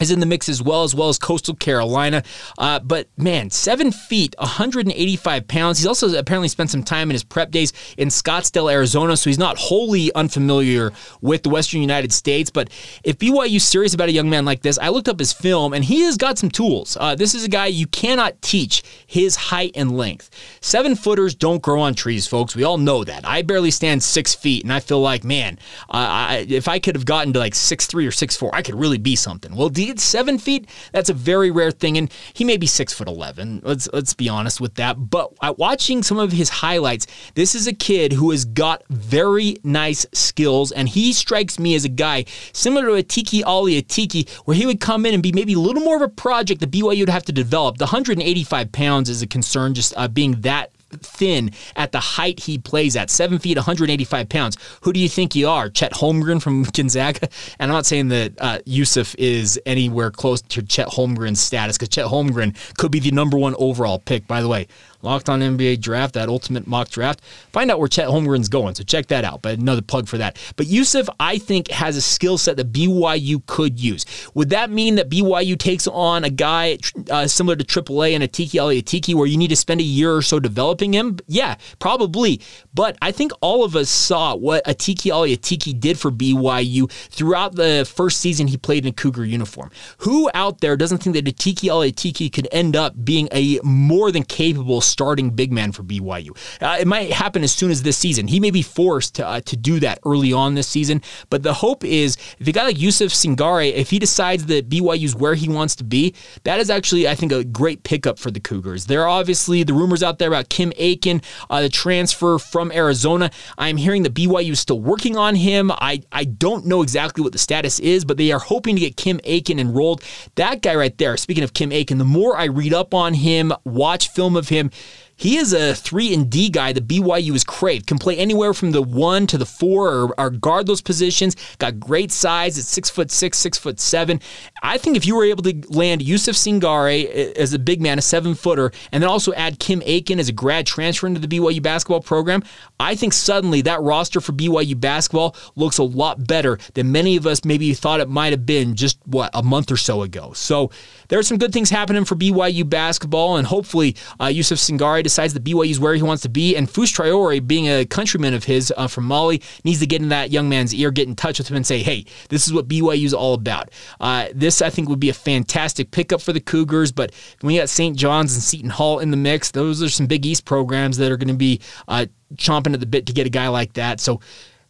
Is 0.00 0.10
in 0.10 0.20
the 0.20 0.26
mix 0.26 0.48
as 0.48 0.60
well, 0.60 0.82
as 0.82 0.94
well 0.94 1.08
as 1.08 1.18
Coastal 1.18 1.54
Carolina. 1.54 2.24
Uh, 2.58 2.80
but 2.80 3.08
man, 3.16 3.48
seven 3.50 3.92
feet, 3.92 4.34
185 4.38 5.46
pounds. 5.46 5.78
He's 5.78 5.86
also 5.86 6.18
apparently 6.18 6.48
spent 6.48 6.70
some 6.70 6.82
time 6.82 7.10
in 7.10 7.14
his 7.14 7.22
prep 7.22 7.52
days 7.52 7.72
in 7.96 8.08
Scottsdale, 8.08 8.72
Arizona, 8.72 9.16
so 9.16 9.30
he's 9.30 9.38
not 9.38 9.56
wholly 9.56 10.12
unfamiliar 10.14 10.92
with 11.20 11.44
the 11.44 11.48
Western 11.48 11.80
United 11.80 12.12
States. 12.12 12.50
But 12.50 12.70
if 13.04 13.18
BYU's 13.18 13.64
serious 13.64 13.94
about 13.94 14.08
a 14.08 14.12
young 14.12 14.28
man 14.28 14.44
like 14.44 14.62
this, 14.62 14.78
I 14.78 14.88
looked 14.88 15.08
up 15.08 15.18
his 15.18 15.32
film 15.32 15.72
and 15.72 15.84
he 15.84 16.00
has 16.02 16.16
got 16.16 16.38
some 16.38 16.50
tools. 16.50 16.96
Uh, 17.00 17.14
this 17.14 17.34
is 17.34 17.44
a 17.44 17.48
guy 17.48 17.66
you 17.66 17.86
cannot 17.86 18.42
teach 18.42 18.82
his 19.06 19.36
height 19.36 19.72
and 19.74 19.96
length. 19.96 20.30
Seven 20.60 20.96
footers 20.96 21.34
don't 21.34 21.62
grow 21.62 21.80
on 21.80 21.94
trees, 21.94 22.26
folks. 22.26 22.56
We 22.56 22.64
all 22.64 22.78
know 22.78 23.04
that. 23.04 23.26
I 23.26 23.42
barely 23.42 23.70
stand 23.70 24.02
six 24.02 24.34
feet, 24.34 24.64
and 24.64 24.72
I 24.72 24.80
feel 24.80 25.00
like, 25.00 25.24
man, 25.24 25.58
uh, 25.88 25.96
I, 25.96 26.46
if 26.48 26.68
I 26.68 26.78
could 26.78 26.94
have 26.94 27.06
gotten 27.06 27.32
to 27.34 27.38
like 27.38 27.54
six 27.54 27.86
three 27.86 28.06
or 28.06 28.10
six 28.10 28.36
four, 28.36 28.54
I 28.54 28.62
could 28.62 28.74
really 28.74 28.98
be 28.98 29.16
something. 29.16 29.54
Well, 29.54 29.68
he 29.86 29.96
seven 29.96 30.38
feet. 30.38 30.68
That's 30.92 31.10
a 31.10 31.14
very 31.14 31.50
rare 31.50 31.70
thing, 31.70 31.96
and 31.96 32.10
he 32.32 32.44
may 32.44 32.56
be 32.56 32.66
six 32.66 32.92
foot 32.92 33.08
eleven. 33.08 33.60
Let's 33.64 33.88
let's 33.92 34.14
be 34.14 34.28
honest 34.28 34.60
with 34.60 34.74
that. 34.74 35.10
But 35.10 35.58
watching 35.58 36.02
some 36.02 36.18
of 36.18 36.32
his 36.32 36.48
highlights, 36.48 37.06
this 37.34 37.54
is 37.54 37.66
a 37.66 37.72
kid 37.72 38.12
who 38.12 38.30
has 38.30 38.44
got 38.44 38.84
very 38.88 39.56
nice 39.62 40.06
skills, 40.12 40.72
and 40.72 40.88
he 40.88 41.12
strikes 41.12 41.58
me 41.58 41.74
as 41.74 41.84
a 41.84 41.88
guy 41.88 42.24
similar 42.52 42.86
to 42.86 43.02
Atiki 43.02 43.42
Ali 43.44 43.80
Atiki, 43.80 44.28
where 44.44 44.56
he 44.56 44.66
would 44.66 44.80
come 44.80 45.06
in 45.06 45.14
and 45.14 45.22
be 45.22 45.32
maybe 45.32 45.54
a 45.54 45.58
little 45.58 45.82
more 45.82 45.96
of 45.96 46.02
a 46.02 46.08
project 46.08 46.60
that 46.60 46.70
BYU 46.70 47.00
would 47.00 47.08
have 47.08 47.24
to 47.24 47.32
develop. 47.32 47.78
The 47.78 47.84
185 47.84 48.72
pounds 48.72 49.08
is 49.08 49.22
a 49.22 49.26
concern, 49.26 49.74
just 49.74 49.94
uh, 49.96 50.08
being 50.08 50.40
that 50.42 50.73
thin 51.02 51.50
at 51.76 51.92
the 51.92 52.00
height 52.00 52.40
he 52.40 52.58
plays 52.58 52.96
at, 52.96 53.10
seven 53.10 53.38
feet, 53.38 53.56
185 53.56 54.28
pounds. 54.28 54.56
Who 54.82 54.92
do 54.92 55.00
you 55.00 55.08
think 55.08 55.34
you 55.34 55.48
are? 55.48 55.68
Chet 55.68 55.92
Holmgren 55.92 56.40
from 56.40 56.62
Gonzaga? 56.72 57.28
And 57.58 57.70
I'm 57.70 57.76
not 57.76 57.86
saying 57.86 58.08
that 58.08 58.32
uh, 58.38 58.58
Youssouf 58.66 59.14
is 59.18 59.60
anywhere 59.66 60.10
close 60.10 60.42
to 60.42 60.62
Chet 60.62 60.88
Holmgren's 60.88 61.40
status 61.40 61.76
because 61.76 61.88
Chet 61.88 62.06
Holmgren 62.06 62.56
could 62.76 62.90
be 62.90 63.00
the 63.00 63.10
number 63.10 63.36
one 63.36 63.54
overall 63.58 63.98
pick. 63.98 64.26
By 64.26 64.42
the 64.42 64.48
way, 64.48 64.66
Locked 65.04 65.28
on 65.28 65.40
NBA 65.40 65.80
Draft, 65.80 66.14
that 66.14 66.30
ultimate 66.30 66.66
mock 66.66 66.88
draft. 66.88 67.20
Find 67.52 67.70
out 67.70 67.78
where 67.78 67.88
Chet 67.88 68.08
Holmgren's 68.08 68.48
going, 68.48 68.74
so 68.74 68.84
check 68.84 69.06
that 69.08 69.22
out. 69.22 69.42
But 69.42 69.58
another 69.58 69.82
plug 69.82 70.08
for 70.08 70.16
that. 70.16 70.38
But 70.56 70.66
Youssouf, 70.66 71.08
I 71.20 71.36
think, 71.36 71.68
has 71.68 71.96
a 71.96 72.00
skill 72.00 72.38
set 72.38 72.56
that 72.56 72.72
BYU 72.72 73.44
could 73.46 73.78
use. 73.78 74.06
Would 74.32 74.48
that 74.50 74.70
mean 74.70 74.94
that 74.94 75.10
BYU 75.10 75.58
takes 75.58 75.86
on 75.86 76.24
a 76.24 76.30
guy 76.30 76.78
uh, 77.10 77.26
similar 77.26 77.54
to 77.54 77.64
AAA 77.64 78.14
and 78.14 78.24
Atiki 78.24 78.60
Ali 78.60 78.82
Atiki, 78.82 79.14
where 79.14 79.26
you 79.26 79.36
need 79.36 79.48
to 79.48 79.56
spend 79.56 79.80
a 79.80 79.84
year 79.84 80.14
or 80.14 80.22
so 80.22 80.40
developing 80.40 80.94
him? 80.94 81.18
Yeah, 81.26 81.56
probably. 81.78 82.40
But 82.72 82.96
I 83.02 83.12
think 83.12 83.32
all 83.42 83.62
of 83.62 83.76
us 83.76 83.90
saw 83.90 84.34
what 84.34 84.64
Atiki 84.64 85.12
Ali 85.12 85.36
Atiki 85.36 85.78
did 85.78 85.98
for 85.98 86.10
BYU 86.10 86.90
throughout 86.90 87.56
the 87.56 87.86
first 87.94 88.20
season 88.20 88.46
he 88.46 88.56
played 88.56 88.86
in 88.86 88.90
a 88.90 88.92
Cougar 88.94 89.26
uniform. 89.26 89.70
Who 89.98 90.30
out 90.32 90.60
there 90.60 90.76
doesn't 90.76 90.98
think 91.02 91.14
that 91.14 91.26
Atiki 91.26 91.70
Ali 91.70 91.92
Atiki 91.92 92.32
could 92.32 92.48
end 92.50 92.74
up 92.74 93.04
being 93.04 93.28
a 93.32 93.60
more 93.62 94.10
than 94.10 94.24
capable 94.24 94.80
starting 94.94 95.30
big 95.30 95.52
man 95.52 95.72
for 95.72 95.82
BYU. 95.82 96.30
Uh, 96.62 96.76
it 96.78 96.86
might 96.86 97.10
happen 97.10 97.42
as 97.42 97.52
soon 97.52 97.72
as 97.72 97.82
this 97.82 97.98
season. 97.98 98.28
He 98.28 98.38
may 98.38 98.52
be 98.52 98.62
forced 98.62 99.16
to, 99.16 99.26
uh, 99.26 99.40
to 99.40 99.56
do 99.56 99.80
that 99.80 99.98
early 100.06 100.32
on 100.32 100.54
this 100.54 100.68
season, 100.68 101.02
but 101.30 101.42
the 101.42 101.52
hope 101.52 101.84
is 101.84 102.16
if 102.38 102.46
a 102.46 102.52
guy 102.52 102.64
like 102.64 102.76
Youssouf 102.76 103.10
Singare, 103.10 103.72
if 103.72 103.90
he 103.90 103.98
decides 103.98 104.46
that 104.46 104.68
BYU 104.68 105.04
is 105.04 105.16
where 105.16 105.34
he 105.34 105.48
wants 105.48 105.74
to 105.76 105.84
be, 105.84 106.14
that 106.44 106.60
is 106.60 106.70
actually, 106.70 107.08
I 107.08 107.16
think, 107.16 107.32
a 107.32 107.42
great 107.42 107.82
pickup 107.82 108.20
for 108.20 108.30
the 108.30 108.38
Cougars. 108.38 108.86
There 108.86 109.02
are 109.02 109.08
obviously 109.08 109.64
the 109.64 109.74
rumors 109.74 110.04
out 110.04 110.20
there 110.20 110.28
about 110.28 110.48
Kim 110.48 110.72
Aiken, 110.76 111.22
uh, 111.50 111.62
the 111.62 111.68
transfer 111.68 112.38
from 112.38 112.70
Arizona. 112.70 113.32
I'm 113.58 113.76
hearing 113.76 114.04
that 114.04 114.14
BYU 114.14 114.52
is 114.52 114.60
still 114.60 114.80
working 114.80 115.16
on 115.16 115.34
him. 115.34 115.72
I, 115.72 116.02
I 116.12 116.24
don't 116.24 116.66
know 116.66 116.82
exactly 116.82 117.24
what 117.24 117.32
the 117.32 117.38
status 117.38 117.80
is, 117.80 118.04
but 118.04 118.16
they 118.16 118.30
are 118.30 118.38
hoping 118.38 118.76
to 118.76 118.80
get 118.80 118.96
Kim 118.96 119.18
Aiken 119.24 119.58
enrolled. 119.58 120.02
That 120.36 120.62
guy 120.62 120.76
right 120.76 120.96
there, 120.98 121.16
speaking 121.16 121.42
of 121.42 121.52
Kim 121.52 121.72
Aiken, 121.72 121.98
the 121.98 122.04
more 122.04 122.38
I 122.38 122.44
read 122.44 122.72
up 122.72 122.94
on 122.94 123.14
him, 123.14 123.52
watch 123.64 124.08
film 124.10 124.36
of 124.36 124.48
him, 124.48 124.70
he 125.16 125.36
is 125.36 125.52
a 125.52 125.74
three 125.74 126.12
and 126.12 126.28
D 126.28 126.50
guy 126.50 126.72
that 126.72 126.88
BYU 126.88 127.34
is 127.34 127.44
craved. 127.44 127.86
Can 127.86 127.98
play 127.98 128.16
anywhere 128.16 128.52
from 128.52 128.72
the 128.72 128.82
one 128.82 129.26
to 129.28 129.38
the 129.38 129.46
four 129.46 129.88
or, 129.88 130.20
or 130.20 130.30
guard 130.30 130.66
those 130.66 130.80
positions. 130.80 131.36
Got 131.58 131.78
great 131.78 132.10
size 132.10 132.58
at 132.58 132.64
six 132.64 132.90
foot 132.90 133.10
six, 133.10 133.38
six 133.38 133.56
foot 133.56 133.78
seven. 133.78 134.20
I 134.62 134.78
think 134.78 134.96
if 134.96 135.06
you 135.06 135.14
were 135.14 135.24
able 135.24 135.42
to 135.44 135.62
land 135.68 136.00
Youssouf 136.00 136.34
Singare 136.34 137.32
as 137.36 137.52
a 137.52 137.58
big 137.58 137.80
man, 137.80 137.98
a 137.98 138.02
seven 138.02 138.34
footer, 138.34 138.72
and 138.90 139.02
then 139.02 139.10
also 139.10 139.32
add 139.34 139.58
Kim 139.58 139.82
Aiken 139.84 140.18
as 140.18 140.28
a 140.28 140.32
grad 140.32 140.66
transfer 140.66 141.06
into 141.06 141.20
the 141.20 141.28
BYU 141.28 141.62
basketball 141.62 142.00
program, 142.00 142.42
I 142.80 142.96
think 142.96 143.12
suddenly 143.12 143.62
that 143.62 143.80
roster 143.82 144.20
for 144.20 144.32
BYU 144.32 144.78
basketball 144.78 145.36
looks 145.54 145.78
a 145.78 145.84
lot 145.84 146.26
better 146.26 146.58
than 146.74 146.90
many 146.90 147.16
of 147.16 147.26
us 147.26 147.44
maybe 147.44 147.72
thought 147.74 148.00
it 148.00 148.08
might 148.08 148.32
have 148.32 148.46
been 148.46 148.74
just 148.74 148.98
what 149.06 149.30
a 149.32 149.42
month 149.42 149.70
or 149.70 149.76
so 149.76 150.02
ago. 150.02 150.32
So 150.32 150.70
there 151.08 151.18
are 151.18 151.22
some 151.22 151.38
good 151.38 151.52
things 151.52 151.70
happening 151.70 152.04
for 152.04 152.16
BYU 152.16 152.68
basketball, 152.68 153.36
and 153.36 153.46
hopefully 153.46 153.96
uh, 154.20 154.26
Yusuf 154.26 154.58
Singare 154.58 155.04
decides 155.14 155.32
that 155.34 155.44
BYU 155.44 155.70
is 155.70 155.78
where 155.78 155.94
he 155.94 156.02
wants 156.02 156.22
to 156.22 156.28
be. 156.28 156.56
And 156.56 156.68
Fouche 156.68 156.92
Traore, 156.92 157.46
being 157.46 157.68
a 157.68 157.84
countryman 157.84 158.34
of 158.34 158.44
his 158.44 158.72
uh, 158.76 158.88
from 158.88 159.04
Mali, 159.04 159.40
needs 159.62 159.78
to 159.78 159.86
get 159.86 160.02
in 160.02 160.08
that 160.08 160.32
young 160.32 160.48
man's 160.48 160.74
ear, 160.74 160.90
get 160.90 161.06
in 161.06 161.14
touch 161.14 161.38
with 161.38 161.48
him, 161.48 161.56
and 161.56 161.66
say, 161.66 161.82
hey, 161.82 162.04
this 162.30 162.46
is 162.46 162.52
what 162.52 162.66
BYU 162.66 163.04
is 163.04 163.14
all 163.14 163.34
about. 163.34 163.70
Uh, 164.00 164.26
this, 164.34 164.60
I 164.60 164.70
think, 164.70 164.88
would 164.88 164.98
be 164.98 165.10
a 165.10 165.14
fantastic 165.14 165.92
pickup 165.92 166.20
for 166.20 166.32
the 166.32 166.40
Cougars. 166.40 166.90
But 166.90 167.12
when 167.42 167.54
you 167.54 167.60
got 167.60 167.68
St. 167.68 167.96
John's 167.96 168.34
and 168.34 168.42
Seton 168.42 168.70
Hall 168.70 168.98
in 168.98 169.12
the 169.12 169.16
mix, 169.16 169.52
those 169.52 169.82
are 169.82 169.88
some 169.88 170.06
Big 170.06 170.26
East 170.26 170.44
programs 170.44 170.96
that 170.96 171.12
are 171.12 171.16
going 171.16 171.28
to 171.28 171.34
be 171.34 171.60
uh, 171.86 172.06
chomping 172.34 172.74
at 172.74 172.80
the 172.80 172.86
bit 172.86 173.06
to 173.06 173.12
get 173.12 173.26
a 173.26 173.30
guy 173.30 173.48
like 173.48 173.74
that. 173.74 174.00
So 174.00 174.20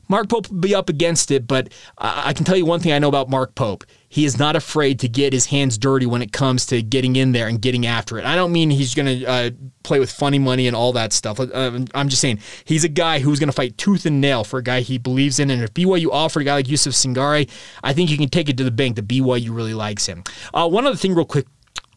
Mark 0.08 0.28
Pope 0.28 0.48
will 0.48 0.58
be 0.58 0.74
up 0.74 0.88
against 0.88 1.30
it, 1.30 1.46
but 1.46 1.72
I 1.98 2.32
can 2.32 2.44
tell 2.44 2.56
you 2.56 2.66
one 2.66 2.80
thing 2.80 2.92
I 2.92 2.98
know 2.98 3.08
about 3.08 3.30
Mark 3.30 3.54
Pope 3.54 3.84
he 4.14 4.24
is 4.24 4.38
not 4.38 4.54
afraid 4.54 5.00
to 5.00 5.08
get 5.08 5.32
his 5.32 5.46
hands 5.46 5.76
dirty 5.76 6.06
when 6.06 6.22
it 6.22 6.30
comes 6.30 6.66
to 6.66 6.80
getting 6.80 7.16
in 7.16 7.32
there 7.32 7.48
and 7.48 7.60
getting 7.60 7.84
after 7.84 8.16
it. 8.16 8.24
I 8.24 8.36
don't 8.36 8.52
mean 8.52 8.70
he's 8.70 8.94
going 8.94 9.06
to 9.06 9.24
uh, 9.26 9.50
play 9.82 9.98
with 9.98 10.08
funny 10.08 10.38
money 10.38 10.68
and 10.68 10.76
all 10.76 10.92
that 10.92 11.12
stuff. 11.12 11.40
Uh, 11.40 11.80
I'm 11.96 12.08
just 12.08 12.22
saying 12.22 12.38
he's 12.64 12.84
a 12.84 12.88
guy 12.88 13.18
who's 13.18 13.40
going 13.40 13.48
to 13.48 13.52
fight 13.52 13.76
tooth 13.76 14.06
and 14.06 14.20
nail 14.20 14.44
for 14.44 14.60
a 14.60 14.62
guy 14.62 14.82
he 14.82 14.98
believes 14.98 15.40
in. 15.40 15.50
And 15.50 15.64
if 15.64 15.74
BYU 15.74 16.10
offered 16.12 16.42
a 16.42 16.44
guy 16.44 16.54
like 16.54 16.66
Youssouf 16.66 16.92
Singare, 16.92 17.50
I 17.82 17.92
think 17.92 18.08
you 18.08 18.16
can 18.16 18.28
take 18.28 18.48
it 18.48 18.56
to 18.58 18.62
the 18.62 18.70
bank 18.70 18.94
that 18.94 19.08
BYU 19.08 19.52
really 19.52 19.74
likes 19.74 20.06
him. 20.06 20.22
Uh, 20.54 20.68
one 20.68 20.86
other 20.86 20.94
thing, 20.94 21.12
real 21.12 21.24
quick 21.24 21.48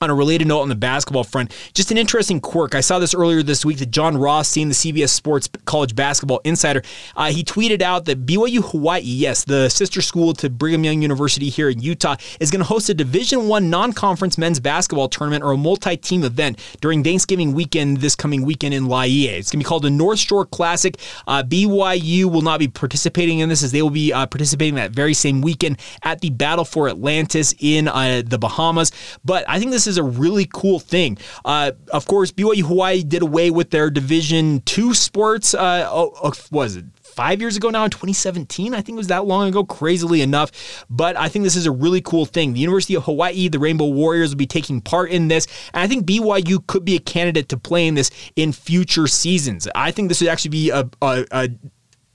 on 0.02 0.10
a 0.10 0.16
related 0.16 0.48
note 0.48 0.62
on 0.62 0.70
the 0.70 0.76
basketball 0.76 1.24
front, 1.24 1.54
just 1.74 1.92
an 1.92 1.98
interesting 1.98 2.40
quirk. 2.40 2.76
I 2.76 2.82
saw 2.82 3.00
this 3.00 3.14
earlier 3.14 3.44
this 3.44 3.66
week 3.66 3.78
that 3.80 3.92
Jon 3.92 4.18
Rothstein 4.18 4.70
the 4.70 4.76
CBS 4.76 5.10
Sports 5.10 5.50
College 5.66 5.96
Basketball 5.96 6.42
Insider, 6.44 6.84
uh, 7.16 7.32
he 7.32 7.44
tweeted 7.44 7.82
out 7.82 8.06
that 8.06 8.26
BYU 8.26 8.64
Hawaii, 8.72 9.02
yes, 9.02 9.44
the 9.44 9.70
sister 9.70 10.02
school 10.02 10.34
to 10.34 10.50
Brigham 10.50 10.84
Young 10.84 11.02
University 11.02 11.50
here 11.50 11.70
in 11.70 11.82
Utah, 11.82 12.16
is 12.40 12.52
going 12.52 12.60
to 12.60 12.66
host 12.66 12.90
a 12.90 12.94
Division 12.94 13.48
One 13.48 13.70
non-conference 13.70 14.38
men's 14.38 14.60
basketball 14.60 15.10
tournament 15.10 15.44
or 15.44 15.52
a 15.52 15.58
multi-team 15.58 16.24
event 16.24 16.60
during 16.82 17.04
Thanksgiving 17.04 17.54
weekend 17.54 17.98
this 17.98 18.16
coming 18.16 18.44
weekend 18.44 18.74
in 18.74 18.88
Laie. 18.88 19.26
It's 19.26 19.52
going 19.52 19.60
to 19.60 19.66
be 19.66 19.68
called 19.68 19.84
the 19.84 19.90
North 19.90 20.20
Shore 20.20 20.46
Classic. 20.46 20.98
Uh, 21.26 21.44
BYU 21.44 22.26
will 22.26 22.42
not 22.42 22.60
be 22.60 22.68
participating 22.68 23.40
in 23.40 23.50
this 23.50 23.64
as 23.64 23.72
they 23.72 23.82
will 23.82 23.90
be 23.90 24.14
uh, 24.14 24.26
participating 24.28 24.76
that 24.76 24.92
very 24.92 25.14
same 25.14 25.42
weekend 25.42 25.80
at 26.04 26.22
the 26.22 26.30
Battle 26.30 26.66
for 26.66 26.90
Atlantis 26.90 27.56
in 27.60 27.88
uh, 27.88 28.22
the 28.26 28.38
Bahamas. 28.38 28.92
But 29.26 29.46
I 29.48 29.60
think 29.60 29.72
this 29.72 29.87
is 29.88 29.98
a 29.98 30.04
really 30.04 30.48
cool 30.54 30.80
thing. 30.80 31.18
Uh, 31.46 31.72
of 31.92 32.06
course, 32.06 32.32
BYU 32.32 32.64
Hawaii 32.64 33.04
did 33.04 33.22
away 33.22 33.50
with 33.52 33.72
their 33.72 33.90
Division 33.90 34.62
Two 34.62 34.94
sports. 34.94 35.54
Uh, 35.54 35.88
oh, 35.92 36.14
oh, 36.22 36.34
was 36.52 36.76
it 36.76 36.86
five 37.18 37.42
years 37.42 37.58
ago 37.58 37.72
now 37.72 37.84
in 37.84 37.90
2017. 37.90 38.76
I 38.76 38.82
think 38.82 38.96
it 38.96 38.98
was 38.98 39.08
that 39.08 39.26
long 39.26 39.50
ago, 39.50 39.64
crazily 39.64 40.22
enough. 40.22 40.86
But 40.88 41.18
I 41.18 41.30
think 41.30 41.44
this 41.44 41.56
is 41.56 41.66
a 41.66 41.72
really 41.72 42.00
cool 42.00 42.26
thing. 42.26 42.54
The 42.54 42.60
University 42.60 42.94
of 42.94 43.06
Hawaii, 43.06 43.50
the 43.50 43.58
Rainbow 43.58 43.88
Warriors 43.88 44.30
will 44.30 44.38
be 44.38 44.46
taking 44.46 44.82
part 44.82 45.10
in 45.10 45.28
this. 45.28 45.48
And 45.74 45.82
I 45.82 45.88
think 45.88 46.06
BYU 46.06 46.66
could 46.68 46.86
be 46.86 46.96
a 46.96 47.00
candidate 47.00 47.50
to 47.50 47.58
play 47.58 47.88
in 47.88 47.96
this 47.96 48.12
in 48.36 48.52
future 48.54 49.08
seasons. 49.08 49.68
I 49.74 49.90
think 49.90 50.10
this 50.10 50.22
would 50.22 50.30
actually 50.30 50.52
be 50.52 50.70
a, 50.70 50.88
a, 51.02 51.26
a 51.32 51.50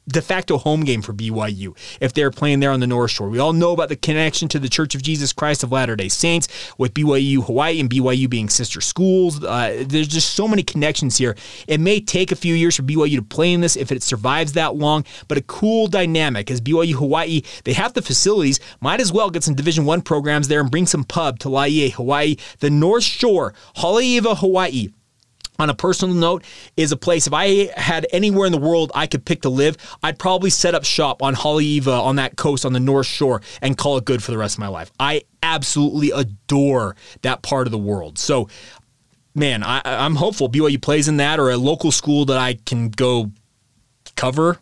de 0.09 0.21
facto 0.21 0.59
home 0.59 0.85
game 0.85 1.03
for 1.03 1.13
BYU 1.13 1.77
if 2.01 2.13
they're 2.13 2.31
playing 2.31 2.61
there 2.61 2.71
on 2.71 2.81
the 2.81 2.87
North 2.87 3.11
Shore. 3.11 3.29
We 3.29 3.39
all 3.39 3.53
know 3.53 3.73
about 3.73 3.89
the 3.89 3.97
connection 3.97 4.49
to 4.49 4.59
the 4.59 4.69
Church 4.69 4.95
of 4.95 5.03
Jesus 5.03 5.33
Christ 5.33 5.63
of 5.63 5.73
Latter 5.73 5.97
day 5.97 6.09
Saints 6.09 6.49
with 6.79 6.95
BYU 6.95 7.45
Hawaii 7.45 7.81
and 7.81 7.89
BYU 7.89 8.29
being 8.29 8.49
sister 8.49 8.81
schools. 8.81 9.43
Uh, 9.43 9.85
there's 9.87 10.09
just 10.09 10.35
so 10.35 10.49
many 10.49 10.63
connections 10.63 11.17
here. 11.17 11.37
It 11.69 11.81
may 11.81 12.01
take 12.01 12.33
a 12.33 12.37
few 12.37 12.55
years 12.55 12.77
for 12.77 12.83
BYU 12.83 13.17
to 13.17 13.23
play 13.23 13.53
in 13.53 13.61
this 13.61 13.77
if 13.77 13.93
it 13.93 14.03
survives 14.03 14.53
that 14.55 14.75
long, 14.77 15.05
but 15.29 15.39
a 15.39 15.43
cool 15.43 15.87
dynamic 15.87 16.51
as 16.51 16.61
BYU 16.61 16.95
Hawaii, 16.95 17.43
they 17.65 17.73
have 17.73 17.95
the 17.95 18.03
facilities, 18.03 18.61
might 18.81 19.01
as 19.01 19.13
well 19.13 19.31
get 19.31 19.45
some 19.45 19.55
Division 19.55 19.85
One 19.85 20.03
programs 20.03 20.49
there 20.49 20.61
and 20.61 20.71
bring 20.71 20.87
some 20.87 21.05
pub 21.05 21.39
to 21.41 21.49
Laie, 21.49 21.91
Hawaii. 21.91 22.37
The 22.59 22.71
North 22.71 23.05
Shore, 23.05 23.55
Haleiwa, 23.77 24.37
Hawaii 24.39 24.89
on 25.59 25.71
a 25.71 25.75
personal 25.75 26.15
note, 26.15 26.45
is 26.77 26.93
a 26.93 26.97
place 26.97 27.27
if 27.27 27.33
I 27.33 27.71
had 27.77 28.07
anywhere 28.13 28.47
in 28.47 28.53
the 28.53 28.59
world 28.59 28.91
I 28.95 29.07
could 29.07 29.25
pick 29.25 29.43
to 29.43 29.49
live, 29.49 29.77
I'd 30.03 30.19
probably 30.19 30.51
set 30.51 30.75
up 30.75 30.85
shop 30.85 31.23
on 31.23 31.35
Haleiwa 31.35 32.01
on 32.03 32.17
that 32.17 32.37
coast 32.37 32.65
on 32.65 32.73
the 32.73 32.81
North 32.81 33.07
Shore 33.07 33.43
and 33.61 33.77
call 33.77 33.97
it 33.99 34.05
good 34.05 34.23
for 34.23 34.31
the 34.31 34.39
rest 34.39 34.57
of 34.57 34.61
my 34.61 34.69
life. 34.69 34.91
I 34.99 35.23
absolutely 35.43 36.11
adore 36.11 36.97
that 37.23 37.43
part 37.43 37.67
of 37.67 37.71
the 37.71 37.79
world. 37.79 38.19
So, 38.19 38.49
man, 39.35 39.63
I, 39.63 39.83
I'm 39.85 40.17
hopeful 40.17 40.49
BYU 40.49 40.81
plays 40.81 41.09
in 41.09 41.19
that 41.19 41.39
or 41.39 41.51
a 41.51 41.57
local 41.57 41.93
school 41.93 42.25
that 42.27 42.39
I 42.39 42.55
can 42.55 42.89
go 42.89 43.31
cover 44.17 44.59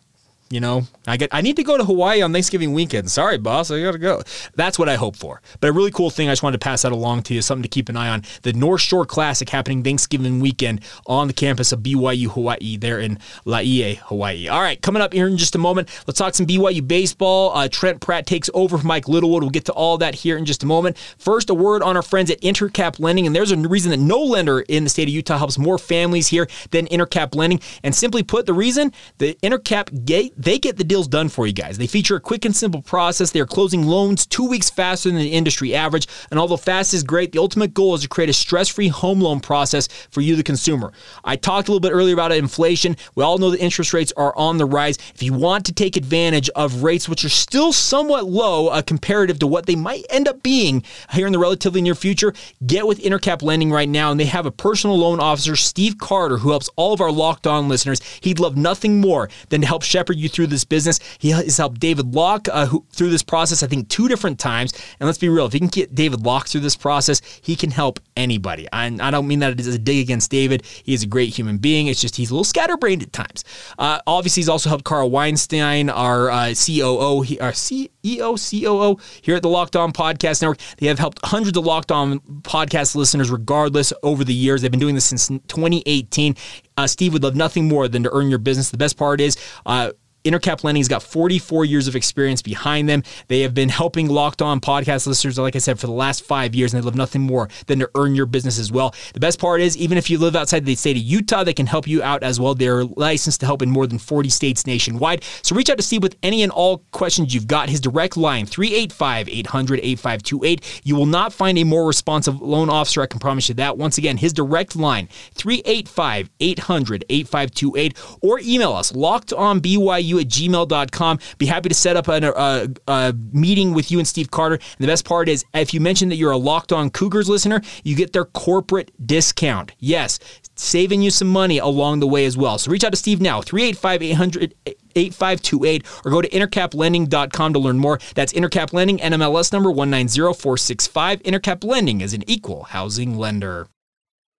you 0.51 0.59
know, 0.59 0.83
I 1.07 1.17
get 1.17 1.29
I 1.31 1.41
need 1.41 1.55
to 1.55 1.63
go 1.63 1.77
to 1.77 1.83
Hawaii 1.83 2.21
on 2.21 2.33
Thanksgiving 2.33 2.73
weekend. 2.73 3.09
Sorry, 3.09 3.37
boss, 3.37 3.71
I 3.71 3.81
gotta 3.81 3.97
go. 3.97 4.21
That's 4.55 4.77
what 4.77 4.89
I 4.89 4.95
hope 4.95 5.15
for. 5.15 5.41
But 5.59 5.69
a 5.69 5.73
really 5.73 5.91
cool 5.91 6.09
thing 6.09 6.27
I 6.27 6.33
just 6.33 6.43
wanted 6.43 6.59
to 6.59 6.63
pass 6.63 6.81
that 6.81 6.91
along 6.91 7.23
to 7.23 7.33
you, 7.33 7.41
something 7.41 7.63
to 7.63 7.69
keep 7.69 7.87
an 7.89 7.95
eye 7.95 8.09
on. 8.09 8.23
The 8.43 8.53
North 8.53 8.81
Shore 8.81 9.05
Classic 9.05 9.47
happening 9.49 9.83
Thanksgiving 9.83 10.39
weekend 10.39 10.81
on 11.07 11.27
the 11.27 11.33
campus 11.33 11.71
of 11.71 11.79
BYU 11.79 12.27
Hawaii 12.27 12.77
there 12.77 12.99
in 12.99 13.17
Laie, 13.45 13.95
Hawaii. 13.95 14.49
All 14.49 14.61
right, 14.61 14.81
coming 14.81 15.01
up 15.01 15.13
here 15.13 15.27
in 15.27 15.37
just 15.37 15.55
a 15.55 15.57
moment, 15.57 15.89
let's 16.05 16.19
talk 16.19 16.35
some 16.35 16.45
BYU 16.45 16.85
baseball. 16.85 17.55
Uh, 17.55 17.69
Trent 17.69 18.01
Pratt 18.01 18.25
takes 18.25 18.49
over 18.53 18.77
from 18.77 18.87
Mike 18.87 19.07
Littlewood. 19.07 19.43
We'll 19.43 19.49
get 19.49 19.65
to 19.65 19.73
all 19.73 19.97
that 19.99 20.15
here 20.15 20.37
in 20.37 20.45
just 20.45 20.63
a 20.63 20.65
moment. 20.65 20.97
First, 21.17 21.49
a 21.49 21.53
word 21.53 21.81
on 21.81 21.95
our 21.95 22.03
friends 22.03 22.29
at 22.29 22.41
Intercap 22.41 22.99
Lending, 22.99 23.25
and 23.25 23.35
there's 23.35 23.51
a 23.51 23.57
reason 23.57 23.91
that 23.91 23.97
no 23.97 24.19
lender 24.19 24.59
in 24.61 24.83
the 24.83 24.89
state 24.89 25.07
of 25.07 25.13
Utah 25.13 25.37
helps 25.37 25.57
more 25.57 25.77
families 25.77 26.27
here 26.27 26.47
than 26.71 26.87
Intercap 26.87 27.35
Lending. 27.35 27.61
And 27.83 27.95
simply 27.95 28.23
put, 28.23 28.45
the 28.45 28.53
reason 28.53 28.91
the 29.17 29.35
Intercap 29.41 30.05
gate 30.05 30.33
they 30.43 30.59
get 30.59 30.77
the 30.77 30.83
deals 30.83 31.07
done 31.07 31.29
for 31.29 31.47
you 31.47 31.53
guys. 31.53 31.77
They 31.77 31.87
feature 31.87 32.15
a 32.15 32.19
quick 32.19 32.45
and 32.45 32.55
simple 32.55 32.81
process. 32.81 33.31
They 33.31 33.39
are 33.39 33.45
closing 33.45 33.83
loans 33.83 34.25
two 34.25 34.47
weeks 34.47 34.69
faster 34.69 35.09
than 35.09 35.19
the 35.19 35.33
industry 35.33 35.75
average. 35.75 36.07
And 36.29 36.39
although 36.39 36.57
fast 36.57 36.93
is 36.93 37.03
great, 37.03 37.31
the 37.31 37.39
ultimate 37.39 37.73
goal 37.73 37.95
is 37.95 38.01
to 38.01 38.07
create 38.07 38.29
a 38.29 38.33
stress 38.33 38.67
free 38.67 38.87
home 38.87 39.21
loan 39.21 39.39
process 39.39 39.87
for 40.09 40.21
you, 40.21 40.35
the 40.35 40.43
consumer. 40.43 40.91
I 41.23 41.35
talked 41.35 41.67
a 41.67 41.71
little 41.71 41.81
bit 41.81 41.93
earlier 41.93 42.13
about 42.13 42.31
inflation. 42.31 42.97
We 43.15 43.23
all 43.23 43.37
know 43.37 43.51
the 43.51 43.59
interest 43.59 43.93
rates 43.93 44.13
are 44.17 44.35
on 44.35 44.57
the 44.57 44.65
rise. 44.65 44.97
If 45.13 45.21
you 45.21 45.33
want 45.33 45.65
to 45.65 45.73
take 45.73 45.95
advantage 45.95 46.49
of 46.55 46.83
rates 46.83 47.07
which 47.07 47.25
are 47.25 47.29
still 47.29 47.73
somewhat 47.73 48.25
low 48.25 48.67
uh, 48.67 48.81
comparative 48.81 49.39
to 49.39 49.47
what 49.47 49.65
they 49.65 49.75
might 49.75 50.05
end 50.09 50.27
up 50.27 50.41
being 50.41 50.83
here 51.13 51.27
in 51.27 51.33
the 51.33 51.39
relatively 51.39 51.81
near 51.81 51.95
future, 51.95 52.33
get 52.65 52.87
with 52.87 53.01
Intercap 53.01 53.41
Lending 53.41 53.71
right 53.71 53.89
now. 53.89 54.11
And 54.11 54.19
they 54.19 54.25
have 54.25 54.45
a 54.45 54.51
personal 54.51 54.97
loan 54.97 55.19
officer, 55.19 55.55
Steve 55.55 55.97
Carter, 55.97 56.37
who 56.37 56.49
helps 56.49 56.69
all 56.75 56.93
of 56.93 57.01
our 57.01 57.11
locked 57.11 57.45
on 57.45 57.67
listeners. 57.67 58.01
He'd 58.21 58.39
love 58.39 58.57
nothing 58.57 59.01
more 59.01 59.29
than 59.49 59.61
to 59.61 59.67
help 59.67 59.83
shepherd 59.83 60.17
you 60.17 60.29
through 60.31 60.47
this 60.47 60.63
business. 60.63 60.99
He 61.19 61.29
has 61.29 61.57
helped 61.57 61.79
David 61.79 62.13
Locke 62.13 62.47
uh, 62.51 62.65
who, 62.65 62.85
through 62.91 63.09
this 63.09 63.23
process, 63.23 63.63
I 63.63 63.67
think, 63.67 63.89
two 63.89 64.07
different 64.07 64.39
times. 64.39 64.73
And 64.99 65.07
let's 65.07 65.19
be 65.19 65.29
real, 65.29 65.45
if 65.45 65.53
he 65.53 65.59
can 65.59 65.67
get 65.67 65.93
David 65.93 66.25
Locke 66.25 66.47
through 66.47 66.61
this 66.61 66.75
process, 66.75 67.21
he 67.41 67.55
can 67.55 67.71
help 67.71 67.99
anybody. 68.15 68.67
I, 68.71 68.85
I 68.85 69.11
don't 69.11 69.27
mean 69.27 69.39
that 69.39 69.59
as 69.59 69.67
a 69.67 69.79
dig 69.79 69.99
against 69.99 70.31
David. 70.31 70.65
He 70.65 70.93
is 70.93 71.03
a 71.03 71.07
great 71.07 71.29
human 71.29 71.57
being. 71.57 71.87
It's 71.87 72.01
just 72.01 72.15
he's 72.15 72.31
a 72.31 72.33
little 72.33 72.43
scatterbrained 72.43 73.03
at 73.03 73.13
times. 73.13 73.43
Uh, 73.77 73.99
obviously, 74.07 74.41
he's 74.41 74.49
also 74.49 74.69
helped 74.69 74.83
Carl 74.83 75.09
Weinstein, 75.09 75.89
our 75.89 76.29
uh, 76.29 76.53
COO, 76.53 77.21
he, 77.21 77.39
our 77.39 77.51
CEO, 77.51 77.89
COO 78.03 78.97
here 79.21 79.35
at 79.35 79.41
the 79.41 79.49
Locked 79.49 79.75
On 79.75 79.91
Podcast 79.91 80.41
Network. 80.41 80.59
They 80.77 80.87
have 80.87 80.99
helped 80.99 81.19
hundreds 81.23 81.57
of 81.57 81.65
Locked 81.65 81.91
On 81.91 82.19
podcast 82.41 82.95
listeners 82.95 83.29
regardless 83.29 83.93
over 84.03 84.23
the 84.23 84.33
years. 84.33 84.61
They've 84.61 84.71
been 84.71 84.79
doing 84.79 84.95
this 84.95 85.05
since 85.05 85.27
2018. 85.27 86.35
Uh, 86.77 86.87
Steve 86.87 87.13
would 87.13 87.23
love 87.23 87.35
nothing 87.35 87.67
more 87.67 87.87
than 87.87 88.03
to 88.03 88.13
earn 88.13 88.29
your 88.29 88.39
business. 88.39 88.71
The 88.71 88.77
best 88.77 88.97
part 88.97 89.21
is, 89.21 89.37
uh, 89.65 89.91
Intercap 90.23 90.63
Lending's 90.63 90.87
got 90.87 91.01
44 91.01 91.65
years 91.65 91.87
of 91.87 91.95
experience 91.95 92.41
behind 92.41 92.87
them. 92.87 93.03
They 93.27 93.41
have 93.41 93.53
been 93.53 93.69
helping 93.69 94.07
Locked 94.07 94.41
On 94.41 94.59
podcast 94.59 95.07
listeners, 95.07 95.39
like 95.39 95.55
I 95.55 95.59
said, 95.59 95.79
for 95.79 95.87
the 95.87 95.93
last 95.93 96.23
five 96.23 96.53
years, 96.53 96.73
and 96.73 96.81
they 96.81 96.85
love 96.85 96.95
nothing 96.95 97.21
more 97.21 97.49
than 97.65 97.79
to 97.79 97.89
earn 97.95 98.13
your 98.13 98.27
business 98.27 98.59
as 98.59 98.71
well. 98.71 98.93
The 99.13 99.19
best 99.19 99.39
part 99.39 99.61
is, 99.61 99.75
even 99.77 99.97
if 99.97 100.09
you 100.09 100.19
live 100.19 100.35
outside 100.35 100.65
the 100.65 100.75
state 100.75 100.95
of 100.95 101.03
Utah, 101.03 101.43
they 101.43 101.53
can 101.53 101.65
help 101.65 101.87
you 101.87 102.03
out 102.03 102.21
as 102.23 102.39
well. 102.39 102.53
They're 102.53 102.83
licensed 102.83 103.39
to 103.39 103.45
help 103.47 103.61
in 103.61 103.71
more 103.71 103.87
than 103.87 103.97
40 103.97 104.29
states 104.29 104.67
nationwide. 104.67 105.23
So 105.41 105.55
reach 105.55 105.69
out 105.69 105.77
to 105.77 105.83
Steve 105.83 106.03
with 106.03 106.15
any 106.21 106.43
and 106.43 106.51
all 106.51 106.79
questions 106.91 107.33
you've 107.33 107.47
got. 107.47 107.69
His 107.69 107.79
direct 107.91 108.17
line, 108.17 108.45
385 108.45 109.29
800 109.29 109.79
8528. 109.79 110.81
You 110.83 110.95
will 110.95 111.05
not 111.05 111.33
find 111.33 111.57
a 111.57 111.63
more 111.63 111.87
responsive 111.87 112.41
loan 112.41 112.69
officer, 112.69 113.01
I 113.01 113.07
can 113.07 113.19
promise 113.19 113.49
you 113.49 113.55
that. 113.55 113.77
Once 113.77 113.97
again, 113.97 114.17
his 114.17 114.33
direct 114.33 114.75
line, 114.75 115.07
385 115.33 116.29
800 116.39 117.05
8528, 117.09 117.97
or 118.21 118.39
email 118.39 118.73
us, 118.73 118.93
locked 118.93 119.33
on 119.33 119.59
BYU 119.59 120.11
you 120.11 120.19
at 120.19 120.27
gmail.com. 120.27 121.19
Be 121.37 121.45
happy 121.45 121.69
to 121.69 121.75
set 121.75 121.95
up 121.95 122.07
a, 122.07 122.11
a, 122.11 122.31
uh, 122.35 122.67
a, 122.87 123.13
meeting 123.31 123.73
with 123.73 123.89
you 123.91 123.97
and 123.97 124.07
Steve 124.07 124.29
Carter. 124.29 124.55
And 124.55 124.77
the 124.79 124.87
best 124.87 125.05
part 125.05 125.29
is, 125.29 125.43
if 125.53 125.73
you 125.73 125.79
mention 125.79 126.09
that 126.09 126.15
you're 126.15 126.31
a 126.31 126.37
Locked 126.37 126.71
On 126.71 126.89
Cougars 126.89 127.29
listener, 127.29 127.61
you 127.83 127.95
get 127.95 128.13
their 128.13 128.25
corporate 128.25 128.91
discount. 129.05 129.71
Yes, 129.79 130.19
saving 130.55 131.01
you 131.01 131.09
some 131.09 131.29
money 131.29 131.57
along 131.57 132.01
the 132.01 132.07
way 132.07 132.25
as 132.25 132.37
well. 132.37 132.57
So 132.57 132.71
reach 132.71 132.83
out 132.83 132.91
to 132.91 132.97
Steve 132.97 133.21
now, 133.21 133.41
385 133.41 134.03
800 134.03 134.55
8528 134.95 135.85
or 136.05 136.11
go 136.11 136.21
to 136.21 136.29
intercaplending.com 136.29 137.53
to 137.53 137.59
learn 137.59 137.79
more. 137.79 137.99
That's 138.15 138.33
Intercap 138.33 138.73
Lending, 138.73 138.99
NMLS 138.99 139.51
number 139.51 139.69
190465. 139.69 141.23
Intercap 141.23 141.63
Lending 141.63 142.01
is 142.01 142.13
an 142.13 142.23
equal 142.29 142.63
housing 142.63 143.17
lender. 143.17 143.67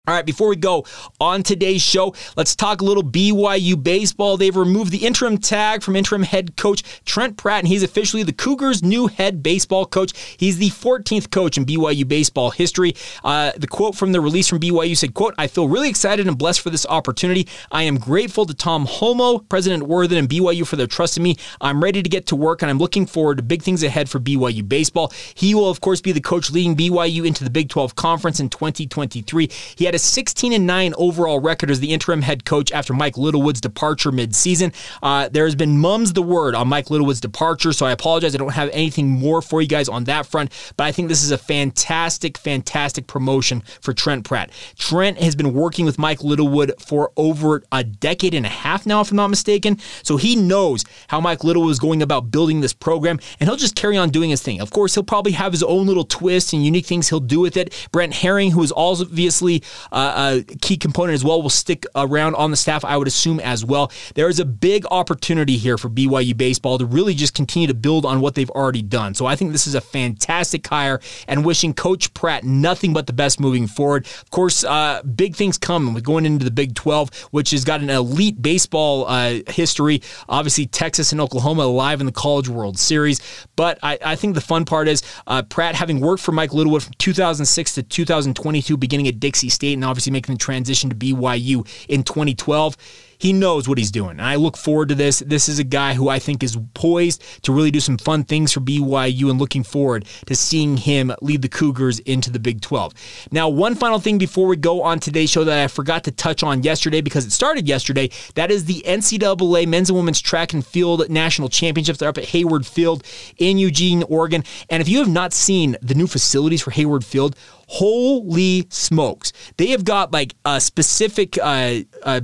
All 0.09 0.15
right, 0.17 0.27
before 0.27 0.49
we 0.49 0.57
go 0.57 0.85
on 1.21 1.45
today's 1.45 1.81
show, 1.81 2.13
let's 2.37 2.57
talk 2.57 2.81
a 2.81 2.85
little 2.85 3.05
BYU 3.05 3.81
baseball. 3.81 4.37
They've 4.37 4.57
removed 4.57 4.91
the 4.91 5.07
interim 5.07 5.39
tag 5.39 5.81
from 5.81 5.95
interim 5.95 6.25
head 6.25 6.57
coach 6.57 6.83
Trent 7.05 7.37
Pratt, 7.37 7.61
and 7.61 7.69
he's 7.69 7.85
officially 7.85 8.25
the 8.25 8.33
Cougars' 8.33 8.83
new 8.83 9.07
head 9.07 9.45
baseball 9.45 9.87
coach. 9.87 10.11
He's 10.37 10.59
the 10.59 10.71
14th 10.71 11.31
coach 11.31 11.57
in 11.57 11.65
BYU 11.65 12.09
baseball 12.09 12.51
history. 12.51 12.97
Uh, 13.23 13.53
the 13.57 13.69
quote 13.69 13.95
from 13.95 14.11
the 14.11 14.21
release 14.21 14.49
from 14.49 14.59
BYU 14.59 14.97
said, 14.97 15.15
quote, 15.15 15.35
I 15.39 15.47
feel 15.47 15.69
really 15.69 15.89
excited 15.89 16.27
and 16.27 16.37
blessed 16.37 16.63
for 16.63 16.71
this 16.71 16.85
opportunity. 16.87 17.47
I 17.71 17.85
am 17.85 17.97
grateful 17.97 18.45
to 18.47 18.55
Tom 18.55 18.87
Holmoe, 18.87 19.49
President 19.49 19.85
Worthen, 19.85 20.19
and 20.19 20.29
BYU 20.29 20.67
for 20.67 20.75
their 20.75 20.89
trust 20.89 21.17
in 21.17 21.23
me. 21.23 21.37
I'm 21.61 21.81
ready 21.81 22.03
to 22.03 22.11
get 22.11 22.27
to 22.27 22.35
work, 22.35 22.61
and 22.61 22.69
I'm 22.69 22.79
looking 22.79 23.07
forward 23.07 23.37
to 23.37 23.45
big 23.45 23.63
things 23.63 23.85
ahead 23.85 24.09
for 24.09 24.19
BYU 24.19 24.69
baseball. 24.69 25.13
He 25.37 25.55
will, 25.55 25.71
of 25.71 25.81
course, 25.81 26.01
be 26.01 26.11
the 26.11 26.21
coach 26.21 26.51
leading 26.51 26.77
BYU 26.77 27.25
into 27.25 27.45
the 27.45 27.51
Big 27.51 27.69
12 27.69 27.95
Conference 27.95 28.41
in 28.41 28.49
2023. 28.49 29.49
He 29.77 29.85
had 29.85 29.92
had 29.93 29.97
a 29.97 29.99
16 29.99 30.55
and 30.55 30.67
9 30.67 30.95
overall 30.97 31.39
record 31.39 31.71
as 31.71 31.81
the 31.81 31.93
interim 31.93 32.23
head 32.23 32.47
coach 32.47 32.73
after 32.73 32.95
Mike 32.95 33.19
Littlewood's 33.19 33.61
departure 33.61 34.11
midseason. 34.11 34.75
Uh, 35.03 35.29
there 35.29 35.45
has 35.45 35.55
been 35.55 35.77
mums 35.77 36.15
the 36.15 36.23
word 36.23 36.55
on 36.55 36.67
Mike 36.67 36.89
Littlewood's 36.89 37.21
departure, 37.21 37.75
so 37.75 37.85
I 37.85 37.93
apologize. 37.93 38.35
I 38.35 38.39
don't 38.39 38.55
have 38.55 38.71
anything 38.73 39.11
more 39.11 39.43
for 39.43 39.61
you 39.61 39.69
guys 39.69 39.91
on 39.91 40.05
that 40.05 40.25
front, 40.25 40.51
but 40.79 40.85
I 40.85 40.93
think 40.93 41.09
this 41.09 41.23
is 41.23 41.31
a 41.31 41.37
fantastic, 41.37 42.39
fantastic 42.39 43.07
promotion 43.07 43.63
for 43.83 43.93
Trent 43.93 44.25
Pratt. 44.25 44.51
Trent 44.79 45.19
has 45.19 45.37
been 45.37 45.53
working 45.53 45.85
with 45.85 45.99
Mike 45.99 46.25
Littlewood 46.25 46.73
for 46.79 47.13
over 47.19 47.63
a 47.71 47.85
decade 47.85 48.33
and 48.33 48.47
a 48.47 48.51
half 48.51 48.87
now, 48.87 49.03
if 49.03 49.11
I'm 49.11 49.19
not 49.19 49.29
mistaken, 49.29 49.79
so 50.03 50.17
he 50.17 50.37
knows 50.37 50.87
how 51.09 51.21
Mike 51.21 51.45
Littlewood 51.45 51.71
is 51.71 51.79
going 51.79 52.01
about 52.01 52.31
building 52.31 52.63
this 52.63 52.73
program, 52.73 53.21
and 53.39 53.47
he'll 53.47 53.59
just 53.59 53.75
carry 53.75 53.99
on 53.99 54.09
doing 54.09 54.31
his 54.31 54.41
thing. 54.41 54.63
Of 54.63 54.71
course, 54.71 54.95
he'll 54.95 55.05
probably 55.05 55.33
have 55.33 55.53
his 55.53 55.63
own 55.63 55.87
little 55.87 56.05
twists 56.05 56.55
and 56.55 56.65
unique 56.65 56.87
things 56.87 57.11
he'll 57.11 57.21
do 57.21 57.41
with 57.41 57.59
it. 57.59 57.89
Brent 57.93 58.15
Herring, 58.15 58.53
who 58.53 58.63
is 58.63 58.73
obviously 58.75 59.63
a 59.91 60.45
key 60.61 60.77
component 60.77 61.15
as 61.15 61.25
well, 61.25 61.43
will 61.43 61.51
stick 61.51 61.85
around 61.95 62.35
on 62.37 62.51
the 62.51 62.57
staff, 62.57 62.85
I 62.85 62.97
would 62.97 63.09
assume, 63.09 63.41
as 63.41 63.65
well. 63.65 63.91
There 64.15 64.29
is 64.29 64.39
a 64.39 64.45
big 64.45 64.85
opportunity 64.91 65.57
here 65.57 65.79
for 65.79 65.89
BYU 65.89 66.37
baseball 66.37 66.79
to 66.79 66.87
really 66.87 67.15
just 67.15 67.35
continue 67.35 67.69
to 67.69 67.75
build 67.75 68.05
on 68.05 68.21
what 68.21 68.35
they've 68.35 68.51
already 68.51 68.83
done. 68.83 69.15
So 69.15 69.27
I 69.27 69.37
think 69.37 69.53
this 69.53 69.67
is 69.67 69.75
a 69.75 69.81
fantastic 69.81 70.67
hire 70.67 71.01
and 71.27 71.45
wishing 71.45 71.75
Coach 71.75 72.13
Pratt 72.15 72.45
nothing 72.45 72.93
but 72.93 73.07
the 73.07 73.13
best 73.13 73.41
moving 73.41 73.67
forward. 73.67 74.07
Of 74.07 74.31
course, 74.31 74.65
uh, 74.65 75.03
big 75.03 75.37
things 75.37 75.59
coming 75.59 75.95
with 75.95 76.05
going 76.05 76.27
into 76.27 76.45
the 76.45 76.51
Big 76.51 76.75
12, 76.75 77.29
which 77.31 77.51
has 77.51 77.65
got 77.65 77.81
an 77.81 77.91
elite 77.91 78.41
baseball 78.41 79.07
uh, 79.09 79.41
history. 79.49 80.03
Obviously, 80.29 80.67
Texas 80.67 81.13
and 81.13 81.21
Oklahoma 81.21 81.63
alive 81.63 82.01
in 82.01 82.07
the 82.07 82.13
College 82.13 82.49
World 82.49 82.79
Series. 82.79 83.21
But 83.57 83.79
I, 83.83 83.99
I 84.05 84.17
think 84.17 84.35
the 84.35 84.41
fun 84.41 84.65
part 84.65 84.89
is 84.89 85.03
uh, 85.27 85.43
Pratt, 85.43 85.75
having 85.75 86.01
worked 86.01 86.23
for 86.23 86.33
Mike 86.33 86.53
Littlewood 86.53 86.83
from 86.83 86.93
2006 86.99 87.75
to 87.75 87.83
2022, 87.83 88.77
beginning 88.77 89.09
at 89.09 89.21
Dixie 89.21 89.49
State, 89.49 89.72
and 89.75 89.85
obviously 89.85 90.13
making 90.13 90.35
the 90.35 90.39
transition 90.39 90.91
to 90.91 90.97
BYU 90.97 91.67
in 91.89 92.03
2012 92.03 92.77
he 93.23 93.33
knows 93.33 93.69
what 93.69 93.79
he's 93.79 93.93
doing. 93.93 94.11
And 94.11 94.23
I 94.23 94.35
look 94.35 94.57
forward 94.57 94.89
to 94.89 94.97
this. 94.97 95.21
This 95.21 95.49
is 95.49 95.61
a 95.61 95.65
guy 95.65 95.95
who 95.95 96.09
I 96.09 96.19
think 96.19 96.43
is 96.43 96.59
poised 96.75 97.23
to 97.45 97.53
really 97.53 97.71
do 97.71 97.79
some 97.79 97.97
fun 97.97 98.25
things 98.25 98.51
for 98.51 98.59
BYU 98.59 99.31
and 99.31 99.39
looking 99.39 99.63
forward 99.63 100.07
to 100.27 100.35
seeing 100.35 100.77
him 100.77 101.13
lead 101.23 101.43
the 101.43 101.49
Cougars 101.49 102.01
into 102.01 102.33
the 102.33 102.41
Big 102.41 102.61
12. 102.63 102.93
Now, 103.31 103.49
one 103.49 103.77
final 103.77 104.01
thing 104.01 104.19
before 104.19 104.49
we 104.49 104.57
go 104.57 104.83
on 104.83 104.99
today's 104.99 105.31
show 105.31 105.45
that 105.45 105.63
I 105.63 105.69
forgot 105.69 106.03
to 106.05 106.11
touch 106.11 106.43
on 106.43 106.65
yesterday 106.65 107.01
because 107.01 107.25
it 107.25 107.31
started 107.31 107.69
yesterday. 107.69 108.11
That 108.35 108.51
is 108.51 108.65
the 108.65 108.83
NCAA 108.85 109.69
men's 109.69 109.89
and 109.89 109.97
women's 109.97 110.21
track 110.21 110.53
and 110.53 110.67
field 110.67 111.09
national 111.09 111.49
championships. 111.49 112.01
They're 112.01 112.09
up 112.09 112.19
at 112.19 112.25
Hayward 112.25 112.67
Field 112.67 113.05
in 113.37 113.57
Eugene, 113.57 114.03
Oregon. 114.03 114.43
And 114.69 114.81
if 114.81 114.89
you 114.89 114.99
have 114.99 115.09
not 115.09 115.33
seen 115.33 115.77
the 115.81 115.95
new 115.95 116.09
facilities 116.09 116.63
for 116.63 116.73
Hayward 116.73 117.05
Field, 117.05 117.37
holy 117.69 118.67
smokes. 118.69 119.33
They 119.59 119.69
have 119.69 119.85
got 119.85 120.13
like 120.13 120.35
a 120.45 120.61
specific 120.61 121.39
uh, 121.39 121.83
uh, 122.03 122.21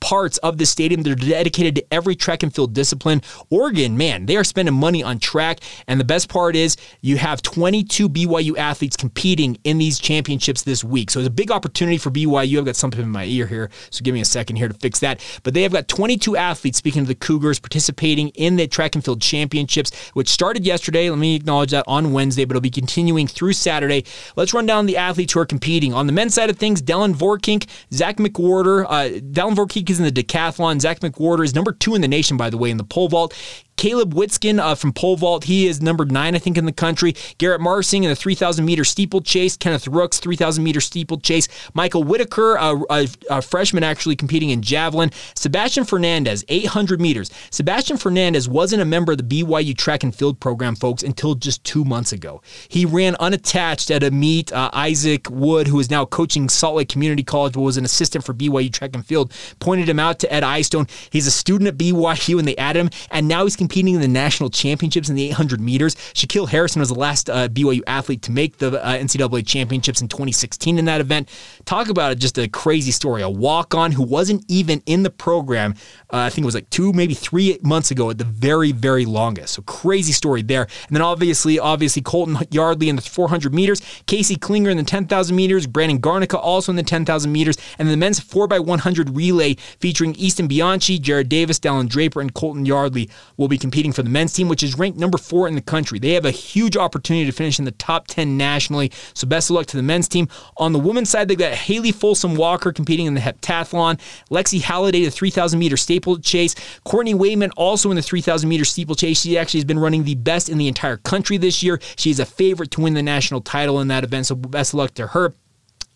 parts 0.00 0.38
of 0.38 0.58
the 0.58 0.66
stadium 0.66 1.02
that 1.02 1.12
are 1.12 1.28
dedicated 1.28 1.74
to 1.76 1.94
every 1.94 2.16
track 2.16 2.42
and 2.42 2.54
field 2.54 2.72
discipline. 2.72 3.22
Oregon, 3.50 3.96
man, 3.96 4.26
they 4.26 4.36
are 4.36 4.44
spending 4.44 4.74
money 4.74 5.02
on 5.02 5.18
track. 5.18 5.60
And 5.86 6.00
the 6.00 6.04
best 6.04 6.28
part 6.28 6.56
is 6.56 6.76
you 7.00 7.16
have 7.18 7.42
22 7.42 8.08
BYU 8.08 8.56
athletes 8.56 8.96
competing 8.96 9.58
in 9.64 9.78
these 9.78 9.98
championships 9.98 10.62
this 10.62 10.82
week. 10.82 11.10
So 11.10 11.20
it's 11.20 11.28
a 11.28 11.30
big 11.30 11.50
opportunity 11.50 11.98
for 11.98 12.10
BYU. 12.10 12.58
I've 12.58 12.64
got 12.64 12.76
something 12.76 13.00
in 13.00 13.08
my 13.08 13.24
ear 13.24 13.46
here, 13.46 13.70
so 13.90 14.02
give 14.02 14.14
me 14.14 14.20
a 14.20 14.24
second 14.24 14.56
here 14.56 14.68
to 14.68 14.74
fix 14.74 15.00
that. 15.00 15.20
But 15.42 15.54
they 15.54 15.62
have 15.62 15.72
got 15.72 15.88
22 15.88 16.36
athletes, 16.36 16.78
speaking 16.78 17.02
of 17.02 17.08
the 17.08 17.14
Cougars, 17.14 17.58
participating 17.58 18.28
in 18.30 18.56
the 18.56 18.66
track 18.66 18.94
and 18.94 19.04
field 19.04 19.20
championships, 19.20 20.10
which 20.14 20.28
started 20.28 20.64
yesterday. 20.64 21.10
Let 21.10 21.18
me 21.18 21.36
acknowledge 21.36 21.70
that 21.72 21.84
on 21.86 22.12
Wednesday, 22.12 22.44
but 22.44 22.52
it'll 22.52 22.62
be 22.62 22.70
continuing 22.70 23.26
through 23.26 23.52
Saturday. 23.52 24.04
Let's 24.36 24.54
run 24.54 24.66
down 24.66 24.86
the 24.86 24.96
athletes 24.96 25.34
who 25.34 25.40
are 25.40 25.46
competing. 25.46 25.92
On 25.92 26.06
the 26.06 26.12
men's 26.12 26.34
side 26.34 26.50
of 26.50 26.56
things, 26.56 26.80
Dylan 26.82 27.14
Vorkink, 27.14 27.68
Zach 27.92 28.16
McWhorter. 28.16 28.86
Uh, 28.88 29.20
Dylan 29.20 29.54
Vorkink 29.54 29.89
is 29.90 29.98
in 29.98 30.04
the 30.04 30.12
decathlon. 30.12 30.80
Zach 30.80 31.00
McWhorter 31.00 31.44
is 31.44 31.54
number 31.54 31.72
two 31.72 31.94
in 31.94 32.00
the 32.00 32.08
nation, 32.08 32.36
by 32.36 32.50
the 32.50 32.56
way, 32.56 32.70
in 32.70 32.76
the 32.76 32.84
pole 32.84 33.08
vault. 33.08 33.34
Caleb 33.80 34.12
Witskin 34.12 34.60
uh, 34.60 34.74
from 34.74 34.92
pole 34.92 35.16
vault, 35.16 35.44
he 35.44 35.66
is 35.66 35.80
number 35.80 36.04
nine, 36.04 36.34
I 36.34 36.38
think, 36.38 36.58
in 36.58 36.66
the 36.66 36.72
country. 36.72 37.14
Garrett 37.38 37.62
Marsing 37.62 38.04
in 38.04 38.10
the 38.10 38.14
3,000 38.14 38.62
meter 38.62 38.84
steeplechase. 38.84 39.56
Kenneth 39.56 39.88
Rooks, 39.88 40.20
3,000 40.20 40.62
meter 40.62 40.82
steeplechase. 40.82 41.48
Michael 41.72 42.04
Whitaker, 42.04 42.56
a, 42.56 42.78
a, 42.90 43.08
a, 43.30 43.40
freshman 43.40 43.82
actually 43.82 44.16
competing 44.16 44.50
in 44.50 44.60
javelin. 44.60 45.10
Sebastian 45.34 45.84
Fernandez, 45.84 46.44
800 46.50 47.00
meters. 47.00 47.30
Sebastian 47.48 47.96
Fernandez 47.96 48.50
wasn't 48.50 48.82
a 48.82 48.84
member 48.84 49.12
of 49.12 49.18
the 49.26 49.42
BYU 49.42 49.74
track 49.74 50.02
and 50.04 50.14
field 50.14 50.40
program, 50.40 50.76
folks, 50.76 51.02
until 51.02 51.34
just 51.34 51.64
two 51.64 51.82
months 51.82 52.12
ago. 52.12 52.42
He 52.68 52.84
ran 52.84 53.16
unattached 53.18 53.90
at 53.90 54.02
a 54.02 54.10
meet. 54.10 54.52
Uh, 54.52 54.68
Isaac 54.74 55.26
Wood, 55.30 55.68
who 55.68 55.80
is 55.80 55.88
now 55.88 56.04
coaching 56.04 56.50
Salt 56.50 56.76
Lake 56.76 56.90
Community 56.90 57.22
College, 57.22 57.54
but 57.54 57.62
was 57.62 57.78
an 57.78 57.86
assistant 57.86 58.26
for 58.26 58.34
BYU 58.34 58.70
track 58.70 58.90
and 58.92 59.06
field, 59.06 59.32
pointed 59.58 59.88
him 59.88 59.98
out 59.98 60.18
to 60.18 60.30
Ed 60.30 60.42
Eyestone. 60.42 60.86
He's 61.08 61.26
a 61.26 61.30
student 61.30 61.68
at 61.68 61.78
BYU, 61.78 62.38
and 62.38 62.46
they 62.46 62.58
added 62.58 62.80
him, 62.80 62.90
and 63.10 63.26
now 63.26 63.44
he's 63.44 63.56
competing 63.56 63.69
in 63.76 64.00
the 64.00 64.08
national 64.08 64.50
championships 64.50 65.08
in 65.08 65.14
the 65.14 65.28
800 65.30 65.60
meters. 65.60 65.94
Shaquille 66.14 66.48
Harrison 66.48 66.80
was 66.80 66.88
the 66.88 66.98
last 66.98 67.30
uh, 67.30 67.48
BYU 67.48 67.82
athlete 67.86 68.22
to 68.22 68.32
make 68.32 68.58
the 68.58 68.82
uh, 68.84 68.98
NCAA 68.98 69.46
championships 69.46 70.00
in 70.00 70.08
2016 70.08 70.78
in 70.78 70.84
that 70.86 71.00
event. 71.00 71.28
Talk 71.64 71.88
about 71.88 72.16
just 72.18 72.38
a 72.38 72.48
crazy 72.48 72.90
story. 72.90 73.22
A 73.22 73.30
walk 73.30 73.74
on 73.74 73.92
who 73.92 74.02
wasn't 74.02 74.44
even 74.48 74.82
in 74.86 75.02
the 75.02 75.10
program, 75.10 75.74
uh, 76.12 76.18
I 76.18 76.30
think 76.30 76.44
it 76.44 76.46
was 76.46 76.54
like 76.54 76.70
two, 76.70 76.92
maybe 76.92 77.14
three 77.14 77.58
months 77.62 77.90
ago 77.90 78.10
at 78.10 78.18
the 78.18 78.24
very, 78.24 78.72
very 78.72 79.04
longest. 79.04 79.54
So 79.54 79.62
crazy 79.62 80.12
story 80.12 80.42
there. 80.42 80.62
And 80.88 80.96
then 80.96 81.02
obviously, 81.02 81.58
obviously, 81.58 82.02
Colton 82.02 82.38
Yardley 82.50 82.88
in 82.88 82.96
the 82.96 83.02
400 83.02 83.54
meters, 83.54 83.80
Casey 84.06 84.36
Klinger 84.36 84.70
in 84.70 84.76
the 84.76 84.82
10,000 84.82 85.34
meters, 85.34 85.66
Brandon 85.66 86.00
Garnica 86.00 86.38
also 86.38 86.72
in 86.72 86.76
the 86.76 86.82
10,000 86.82 87.30
meters, 87.30 87.56
and 87.78 87.88
the 87.88 87.96
men's 87.96 88.20
4x100 88.20 89.16
relay 89.16 89.54
featuring 89.78 90.14
Easton 90.16 90.48
Bianchi, 90.48 90.98
Jared 90.98 91.28
Davis, 91.28 91.60
Dallin 91.60 91.88
Draper, 91.88 92.20
and 92.20 92.34
Colton 92.34 92.66
Yardley 92.66 93.08
will 93.36 93.48
be 93.48 93.59
competing 93.60 93.92
for 93.92 94.02
the 94.02 94.10
men's 94.10 94.32
team, 94.32 94.48
which 94.48 94.62
is 94.62 94.76
ranked 94.78 94.98
number 94.98 95.18
four 95.18 95.46
in 95.46 95.54
the 95.54 95.60
country. 95.60 95.98
They 95.98 96.12
have 96.12 96.24
a 96.24 96.30
huge 96.30 96.76
opportunity 96.76 97.26
to 97.26 97.32
finish 97.32 97.58
in 97.58 97.64
the 97.64 97.70
top 97.72 98.06
10 98.08 98.36
nationally. 98.36 98.90
So 99.14 99.26
best 99.26 99.50
of 99.50 99.56
luck 99.56 99.66
to 99.66 99.76
the 99.76 99.82
men's 99.82 100.08
team. 100.08 100.28
On 100.56 100.72
the 100.72 100.78
women's 100.78 101.10
side, 101.10 101.28
they've 101.28 101.38
got 101.38 101.52
Haley 101.52 101.92
Folsom 101.92 102.34
Walker 102.34 102.72
competing 102.72 103.06
in 103.06 103.14
the 103.14 103.20
heptathlon, 103.20 104.00
Lexi 104.30 104.60
Halliday, 104.60 105.04
the 105.04 105.10
3,000 105.10 105.58
meter 105.58 105.76
steeplechase, 105.76 106.54
Courtney 106.84 107.14
Wayman 107.14 107.50
also 107.52 107.90
in 107.90 107.96
the 107.96 108.02
3,000 108.02 108.48
meter 108.48 108.64
steeplechase. 108.64 109.20
She 109.20 109.38
actually 109.38 109.58
has 109.58 109.64
been 109.64 109.78
running 109.78 110.04
the 110.04 110.14
best 110.14 110.48
in 110.48 110.58
the 110.58 110.68
entire 110.68 110.96
country 110.96 111.36
this 111.36 111.62
year. 111.62 111.80
She's 111.96 112.18
a 112.18 112.26
favorite 112.26 112.70
to 112.72 112.80
win 112.80 112.94
the 112.94 113.02
national 113.02 113.40
title 113.40 113.80
in 113.80 113.88
that 113.88 114.04
event. 114.04 114.26
So 114.26 114.34
best 114.34 114.72
of 114.72 114.78
luck 114.78 114.94
to 114.94 115.08
her. 115.08 115.34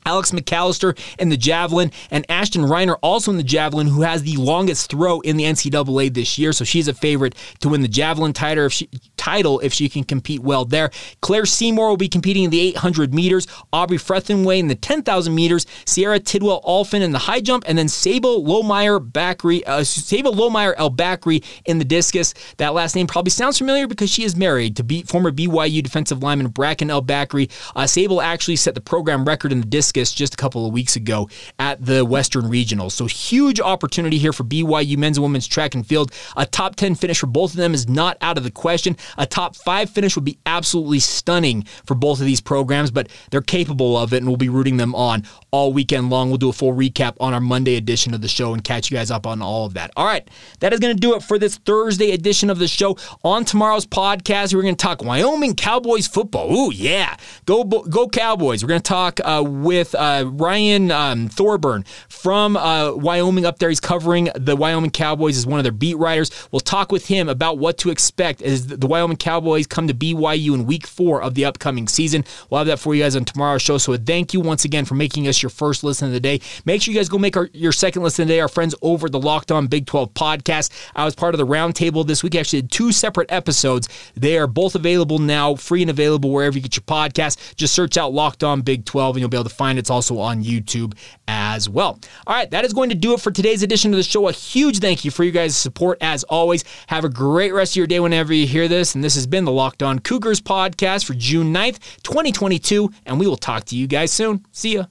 Alex 0.06 0.32
McAllister 0.32 0.98
in 1.18 1.28
the 1.28 1.36
javelin, 1.36 1.90
and 2.10 2.26
Ashton 2.28 2.62
Reiner 2.62 2.96
also 3.02 3.30
in 3.30 3.36
the 3.36 3.42
javelin, 3.42 3.86
who 3.86 4.02
has 4.02 4.22
the 4.22 4.36
longest 4.36 4.90
throw 4.90 5.20
in 5.20 5.36
the 5.36 5.44
NCAA 5.44 6.12
this 6.12 6.38
year. 6.38 6.52
So 6.52 6.64
she's 6.64 6.88
a 6.88 6.94
favorite 6.94 7.34
to 7.60 7.68
win 7.68 7.80
the 7.80 7.88
javelin 7.88 8.32
title 8.32 8.66
if 8.66 8.72
she, 8.72 8.88
title 9.16 9.60
if 9.60 9.72
she 9.72 9.88
can 9.88 10.04
compete 10.04 10.42
well 10.42 10.64
there. 10.64 10.90
Claire 11.22 11.46
Seymour 11.46 11.88
will 11.88 11.96
be 11.96 12.08
competing 12.08 12.44
in 12.44 12.50
the 12.50 12.60
800 12.60 13.14
meters. 13.14 13.46
Aubrey 13.72 13.98
Frentheway 13.98 14.58
in 14.58 14.68
the 14.68 14.74
10,000 14.74 15.34
meters. 15.34 15.66
Sierra 15.86 16.20
Tidwell 16.20 16.62
Alfin 16.62 17.00
in 17.00 17.12
the 17.12 17.18
high 17.18 17.40
jump, 17.40 17.64
and 17.66 17.78
then 17.78 17.88
Sable 17.88 18.44
Lohmeyer 18.44 19.00
Bakri, 19.00 19.62
uh, 19.66 19.84
Sable 19.84 20.32
Lohmeyer 20.32 20.74
El 20.76 20.90
Bakri 20.90 21.42
in 21.64 21.78
the 21.78 21.84
discus. 21.84 22.34
That 22.58 22.74
last 22.74 22.94
name 22.94 23.06
probably 23.06 23.30
sounds 23.30 23.58
familiar 23.58 23.86
because 23.86 24.10
she 24.10 24.24
is 24.24 24.36
married 24.36 24.76
to 24.76 25.02
former 25.06 25.30
BYU 25.30 25.82
defensive 25.82 26.22
lineman 26.22 26.48
Bracken 26.48 26.90
El 26.90 27.02
Bakri. 27.02 27.50
Uh, 27.74 27.86
Sable 27.86 28.20
actually 28.20 28.56
set 28.56 28.74
the 28.74 28.80
program 28.80 29.24
record 29.24 29.50
in 29.50 29.60
the 29.60 29.66
discus 29.66 29.93
just 29.94 30.34
a 30.34 30.36
couple 30.36 30.66
of 30.66 30.72
weeks 30.72 30.96
ago 30.96 31.28
at 31.58 31.84
the 31.84 32.04
Western 32.04 32.44
Regionals. 32.44 32.92
So 32.92 33.06
huge 33.06 33.60
opportunity 33.60 34.18
here 34.18 34.32
for 34.32 34.44
BYU 34.44 34.96
men's 34.96 35.16
and 35.16 35.22
women's 35.22 35.46
track 35.46 35.74
and 35.74 35.86
field. 35.86 36.12
A 36.36 36.46
top 36.46 36.76
10 36.76 36.94
finish 36.94 37.18
for 37.18 37.26
both 37.26 37.52
of 37.52 37.56
them 37.56 37.74
is 37.74 37.88
not 37.88 38.16
out 38.20 38.38
of 38.38 38.44
the 38.44 38.50
question. 38.50 38.96
A 39.18 39.26
top 39.26 39.56
five 39.56 39.90
finish 39.90 40.16
would 40.16 40.24
be 40.24 40.38
absolutely 40.46 40.98
stunning 40.98 41.64
for 41.86 41.94
both 41.94 42.20
of 42.20 42.26
these 42.26 42.40
programs, 42.40 42.90
but 42.90 43.08
they're 43.30 43.42
capable 43.42 43.96
of 43.96 44.12
it, 44.12 44.18
and 44.18 44.26
we'll 44.26 44.36
be 44.36 44.48
rooting 44.48 44.76
them 44.76 44.94
on 44.94 45.24
all 45.50 45.72
weekend 45.72 46.10
long. 46.10 46.28
We'll 46.28 46.38
do 46.38 46.48
a 46.48 46.52
full 46.52 46.72
recap 46.72 47.16
on 47.20 47.34
our 47.34 47.40
Monday 47.40 47.76
edition 47.76 48.14
of 48.14 48.20
the 48.20 48.28
show 48.28 48.54
and 48.54 48.64
catch 48.64 48.90
you 48.90 48.96
guys 48.96 49.10
up 49.10 49.26
on 49.26 49.42
all 49.42 49.66
of 49.66 49.74
that. 49.74 49.90
All 49.96 50.06
right, 50.06 50.28
that 50.60 50.72
is 50.72 50.80
going 50.80 50.94
to 50.94 51.00
do 51.00 51.14
it 51.14 51.22
for 51.22 51.38
this 51.38 51.56
Thursday 51.58 52.12
edition 52.12 52.50
of 52.50 52.58
the 52.58 52.68
show. 52.68 52.96
On 53.22 53.44
tomorrow's 53.44 53.86
podcast, 53.86 54.54
we're 54.54 54.62
going 54.62 54.76
to 54.76 54.82
talk 54.82 55.02
Wyoming 55.02 55.54
Cowboys 55.54 56.06
football. 56.06 56.52
Ooh, 56.52 56.72
yeah. 56.72 57.16
Go, 57.46 57.64
go 57.64 58.08
Cowboys. 58.08 58.62
We're 58.62 58.68
going 58.68 58.80
to 58.80 58.88
talk 58.88 59.20
uh, 59.24 59.42
with 59.44 59.83
with 59.84 59.94
uh, 59.94 60.24
Ryan 60.26 60.90
um, 60.90 61.28
Thorburn 61.28 61.84
from 62.08 62.56
uh, 62.56 62.94
Wyoming 62.94 63.44
up 63.44 63.58
there. 63.58 63.68
He's 63.68 63.80
covering 63.80 64.30
the 64.34 64.56
Wyoming 64.56 64.90
Cowboys 64.90 65.36
as 65.36 65.46
one 65.46 65.60
of 65.60 65.62
their 65.62 65.72
beat 65.72 65.98
writers. 65.98 66.30
We'll 66.50 66.60
talk 66.60 66.90
with 66.90 67.06
him 67.06 67.28
about 67.28 67.58
what 67.58 67.76
to 67.78 67.90
expect 67.90 68.40
as 68.40 68.66
the 68.66 68.86
Wyoming 68.86 69.18
Cowboys 69.18 69.66
come 69.66 69.86
to 69.88 69.92
BYU 69.92 70.54
in 70.54 70.64
week 70.64 70.86
four 70.86 71.22
of 71.22 71.34
the 71.34 71.44
upcoming 71.44 71.86
season. 71.86 72.24
We'll 72.48 72.58
have 72.58 72.66
that 72.68 72.78
for 72.78 72.94
you 72.94 73.02
guys 73.02 73.14
on 73.14 73.26
tomorrow's 73.26 73.60
show. 73.60 73.76
So 73.76 73.94
thank 73.98 74.32
you 74.32 74.40
once 74.40 74.64
again 74.64 74.86
for 74.86 74.94
making 74.94 75.28
us 75.28 75.42
your 75.42 75.50
first 75.50 75.84
listen 75.84 76.06
of 76.06 76.14
the 76.14 76.20
day. 76.20 76.40
Make 76.64 76.80
sure 76.80 76.94
you 76.94 76.98
guys 76.98 77.10
go 77.10 77.18
make 77.18 77.36
our, 77.36 77.50
your 77.52 77.72
second 77.72 78.02
listen 78.02 78.26
today. 78.26 78.40
Our 78.40 78.48
friends 78.48 78.74
over 78.80 79.10
the 79.10 79.20
Locked 79.20 79.52
On 79.52 79.66
Big 79.66 79.84
12 79.84 80.14
podcast. 80.14 80.70
I 80.96 81.04
was 81.04 81.14
part 81.14 81.34
of 81.34 81.38
the 81.38 81.46
roundtable 81.46 82.06
this 82.06 82.22
week. 82.22 82.36
I 82.36 82.38
actually 82.38 82.62
did 82.62 82.72
two 82.72 82.90
separate 82.90 83.30
episodes. 83.30 83.86
They 84.14 84.38
are 84.38 84.46
both 84.46 84.76
available 84.76 85.18
now, 85.18 85.56
free 85.56 85.82
and 85.82 85.90
available 85.90 86.30
wherever 86.30 86.56
you 86.56 86.62
get 86.62 86.74
your 86.74 86.84
podcast. 86.84 87.54
Just 87.56 87.74
search 87.74 87.98
out 87.98 88.14
Locked 88.14 88.42
On 88.42 88.62
Big 88.62 88.86
12 88.86 89.16
and 89.16 89.20
you'll 89.20 89.28
be 89.28 89.36
able 89.36 89.44
to 89.44 89.54
find 89.54 89.73
online. 89.74 89.78
It's 89.78 89.90
also 89.90 90.18
on 90.18 90.42
YouTube 90.42 90.94
as 91.28 91.68
well. 91.68 91.98
All 92.26 92.34
right, 92.34 92.50
that 92.50 92.64
is 92.64 92.72
going 92.72 92.90
to 92.90 92.94
do 92.94 93.14
it 93.14 93.20
for 93.20 93.30
today's 93.30 93.62
edition 93.62 93.92
of 93.92 93.96
the 93.96 94.02
show. 94.02 94.28
A 94.28 94.32
huge 94.32 94.78
thank 94.78 95.04
you 95.04 95.10
for 95.10 95.24
you 95.24 95.30
guys' 95.30 95.56
support 95.56 95.98
as 96.00 96.24
always. 96.24 96.64
Have 96.88 97.04
a 97.04 97.08
great 97.08 97.52
rest 97.52 97.72
of 97.72 97.76
your 97.76 97.86
day 97.86 98.00
whenever 98.00 98.32
you 98.32 98.46
hear 98.46 98.68
this. 98.68 98.94
And 98.94 99.02
this 99.02 99.14
has 99.14 99.26
been 99.26 99.44
the 99.44 99.52
Locked 99.52 99.82
On 99.82 99.98
Cougars 99.98 100.40
podcast 100.40 101.04
for 101.04 101.14
June 101.14 101.52
9th, 101.52 101.78
2022. 102.02 102.90
And 103.06 103.18
we 103.18 103.26
will 103.26 103.36
talk 103.36 103.64
to 103.66 103.76
you 103.76 103.86
guys 103.86 104.12
soon. 104.12 104.44
See 104.52 104.74
ya. 104.74 104.84